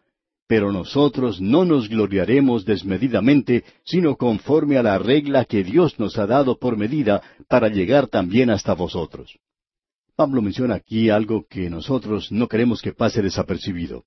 [0.46, 6.26] Pero nosotros no nos gloriaremos desmedidamente, sino conforme a la regla que Dios nos ha
[6.26, 7.20] dado por medida,
[7.50, 9.38] para llegar también hasta vosotros.
[10.16, 14.04] Pablo menciona aquí algo que nosotros no queremos que pase desapercibido.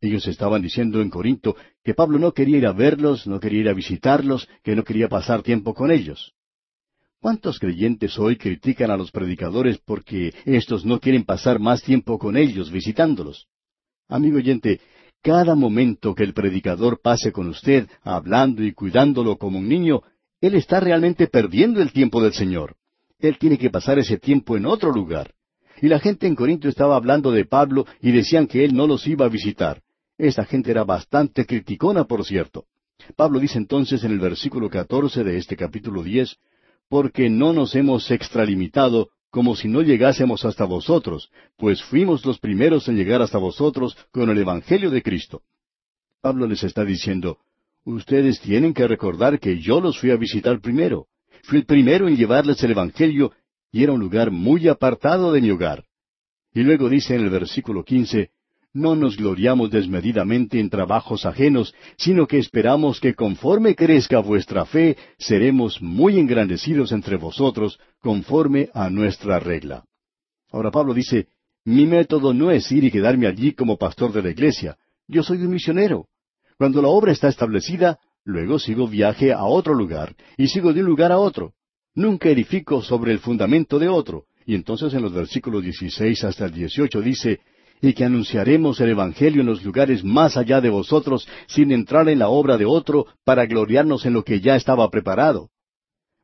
[0.00, 3.68] Ellos estaban diciendo en Corinto que Pablo no quería ir a verlos, no quería ir
[3.68, 6.32] a visitarlos, que no quería pasar tiempo con ellos.
[7.22, 12.36] ¿Cuántos creyentes hoy critican a los predicadores porque éstos no quieren pasar más tiempo con
[12.36, 13.46] ellos visitándolos?
[14.08, 14.80] Amigo oyente,
[15.22, 20.02] cada momento que el predicador pase con usted, hablando y cuidándolo como un niño,
[20.40, 22.74] él está realmente perdiendo el tiempo del Señor.
[23.20, 25.32] Él tiene que pasar ese tiempo en otro lugar.
[25.80, 29.06] Y la gente en Corinto estaba hablando de Pablo y decían que él no los
[29.06, 29.80] iba a visitar.
[30.18, 32.64] Esta gente era bastante criticona, por cierto.
[33.14, 36.36] Pablo dice entonces en el versículo catorce de este capítulo diez,
[36.92, 42.86] porque no nos hemos extralimitado como si no llegásemos hasta vosotros, pues fuimos los primeros
[42.86, 45.40] en llegar hasta vosotros con el Evangelio de Cristo.
[46.20, 47.38] Pablo les está diciendo,
[47.86, 51.06] ustedes tienen que recordar que yo los fui a visitar primero.
[51.44, 53.32] Fui el primero en llevarles el Evangelio
[53.70, 55.86] y era un lugar muy apartado de mi hogar.
[56.52, 58.32] Y luego dice en el versículo quince,
[58.74, 64.96] no nos gloriamos desmedidamente en trabajos ajenos, sino que esperamos que conforme crezca vuestra fe,
[65.18, 69.84] seremos muy engrandecidos entre vosotros, conforme a nuestra regla.
[70.50, 71.28] Ahora Pablo dice,
[71.64, 74.76] mi método no es ir y quedarme allí como pastor de la iglesia.
[75.06, 76.06] Yo soy un misionero.
[76.56, 80.86] Cuando la obra está establecida, luego sigo viaje a otro lugar, y sigo de un
[80.86, 81.52] lugar a otro.
[81.94, 84.24] Nunca edifico sobre el fundamento de otro.
[84.44, 87.40] Y entonces en los versículos 16 hasta el 18 dice,
[87.82, 92.20] y que anunciaremos el Evangelio en los lugares más allá de vosotros, sin entrar en
[92.20, 95.50] la obra de otro, para gloriarnos en lo que ya estaba preparado.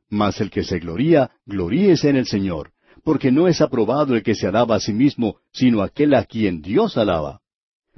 [0.09, 2.71] Mas el que se gloría, gloríese en el Señor,
[3.03, 6.61] porque no es aprobado el que se alaba a sí mismo, sino aquel a quien
[6.61, 7.41] Dios alaba.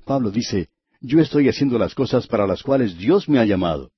[0.06, 3.92] Pablo dice, yo estoy haciendo las cosas para las cuales Dios me ha llamado.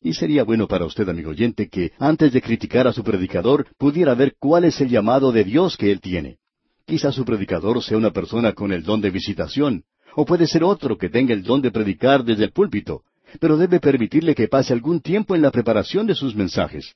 [0.00, 4.14] Y sería bueno para usted, amigo oyente, que antes de criticar a su predicador, pudiera
[4.14, 6.38] ver cuál es el llamado de Dios que él tiene.
[6.86, 9.84] Quizá su predicador sea una persona con el don de visitación,
[10.16, 13.02] O puede ser otro que tenga el don de predicar desde el púlpito,
[13.40, 16.94] pero debe permitirle que pase algún tiempo en la preparación de sus mensajes.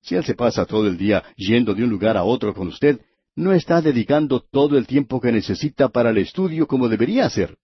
[0.00, 3.00] Si él se pasa todo el día yendo de un lugar a otro con usted,
[3.36, 7.58] no está dedicando todo el tiempo que necesita para el estudio como debería hacer.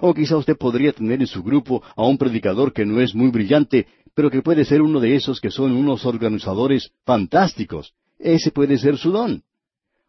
[0.00, 3.30] O quizá usted podría tener en su grupo a un predicador que no es muy
[3.30, 7.92] brillante, pero que puede ser uno de esos que son unos organizadores fantásticos.
[8.18, 9.42] Ese puede ser su don.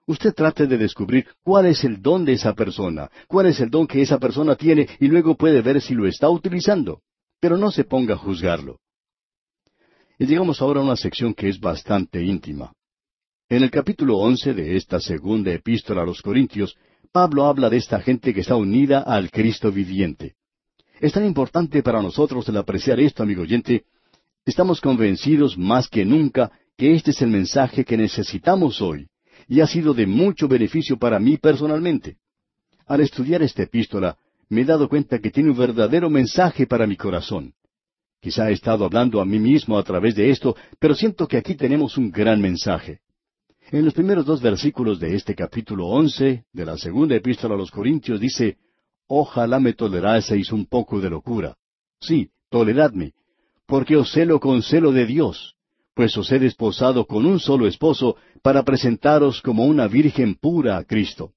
[0.08, 3.86] Usted trate de descubrir cuál es el don de esa persona, cuál es el don
[3.86, 7.02] que esa persona tiene y luego puede ver si lo está utilizando.
[7.42, 8.80] Pero no se ponga a juzgarlo.
[10.18, 12.72] Y llegamos ahora a una sección que es bastante íntima.
[13.50, 16.78] En el capítulo once de esta segunda epístola a los Corintios,
[17.12, 20.36] Pablo habla de esta gente que está unida al Cristo viviente.
[21.02, 23.84] Es tan importante para nosotros el apreciar esto, amigo oyente.
[24.46, 29.08] Estamos convencidos más que nunca que este es el mensaje que necesitamos hoy,
[29.48, 32.18] y ha sido de mucho beneficio para mí personalmente.
[32.86, 34.18] Al estudiar esta epístola,
[34.50, 37.54] me he dado cuenta que tiene un verdadero mensaje para mi corazón.
[38.22, 41.56] Quizá he estado hablando a mí mismo a través de esto, pero siento que aquí
[41.56, 43.00] tenemos un gran mensaje.
[43.72, 47.70] En los primeros dos versículos de este capítulo once de la segunda epístola a los
[47.70, 48.58] Corintios dice,
[49.08, 51.58] Ojalá me toleraseis un poco de locura.
[52.00, 53.14] Sí, toleradme,
[53.66, 55.57] porque os celo con celo de Dios,
[55.98, 60.84] pues os he desposado con un solo esposo para presentaros como una virgen pura a
[60.84, 61.32] Cristo.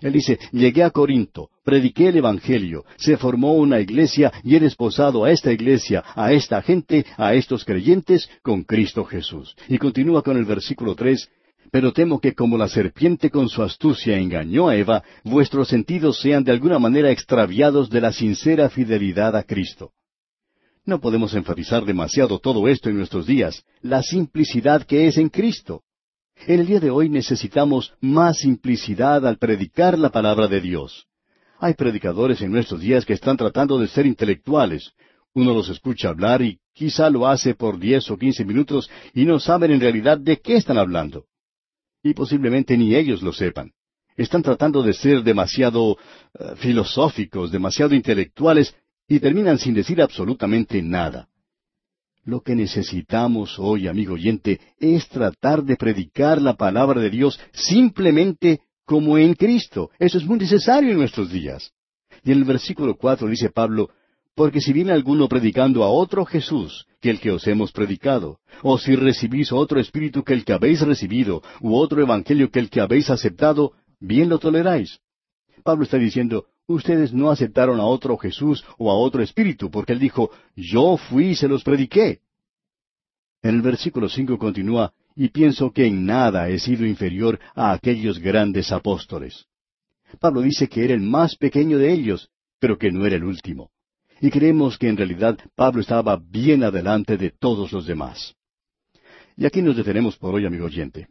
[0.00, 5.24] Él dice, llegué a Corinto, prediqué el Evangelio, se formó una iglesia y he desposado
[5.24, 9.56] a esta iglesia, a esta gente, a estos creyentes, con Cristo Jesús.
[9.68, 11.28] Y continúa con el versículo tres,
[11.72, 16.44] pero temo que como la serpiente con su astucia engañó a Eva, vuestros sentidos sean
[16.44, 19.90] de alguna manera extraviados de la sincera fidelidad a Cristo.
[20.84, 25.82] No podemos enfatizar demasiado todo esto en nuestros días, la simplicidad que es en Cristo.
[26.46, 31.06] En el día de hoy necesitamos más simplicidad al predicar la palabra de Dios.
[31.58, 34.92] Hay predicadores en nuestros días que están tratando de ser intelectuales.
[35.34, 39.38] Uno los escucha hablar y quizá lo hace por diez o quince minutos y no
[39.38, 41.26] saben en realidad de qué están hablando
[42.02, 43.72] y posiblemente ni ellos lo sepan.
[44.16, 45.96] Están tratando de ser demasiado
[46.38, 48.74] eh, filosóficos, demasiado intelectuales,
[49.08, 51.28] y terminan sin decir absolutamente nada.
[52.24, 58.60] Lo que necesitamos hoy, amigo oyente, es tratar de predicar la palabra de Dios simplemente
[58.84, 59.90] como en Cristo.
[59.98, 61.72] Eso es muy necesario en nuestros días.
[62.22, 63.90] Y en el versículo cuatro dice Pablo,
[64.34, 68.78] porque si viene alguno predicando a otro Jesús que el que os hemos predicado, o
[68.78, 72.80] si recibís otro espíritu que el que habéis recibido, u otro evangelio que el que
[72.80, 75.00] habéis aceptado, bien lo toleráis.
[75.64, 79.98] Pablo está diciendo, ustedes no aceptaron a otro Jesús o a otro espíritu, porque él
[79.98, 82.20] dijo, yo fui y se los prediqué.
[83.42, 88.18] En el versículo cinco continúa, y pienso que en nada he sido inferior a aquellos
[88.18, 89.46] grandes apóstoles.
[90.20, 93.70] Pablo dice que era el más pequeño de ellos, pero que no era el último
[94.22, 98.36] y creemos que en realidad Pablo estaba bien adelante de todos los demás.
[99.36, 101.08] Y aquí nos detenemos por hoy, amigo oyente.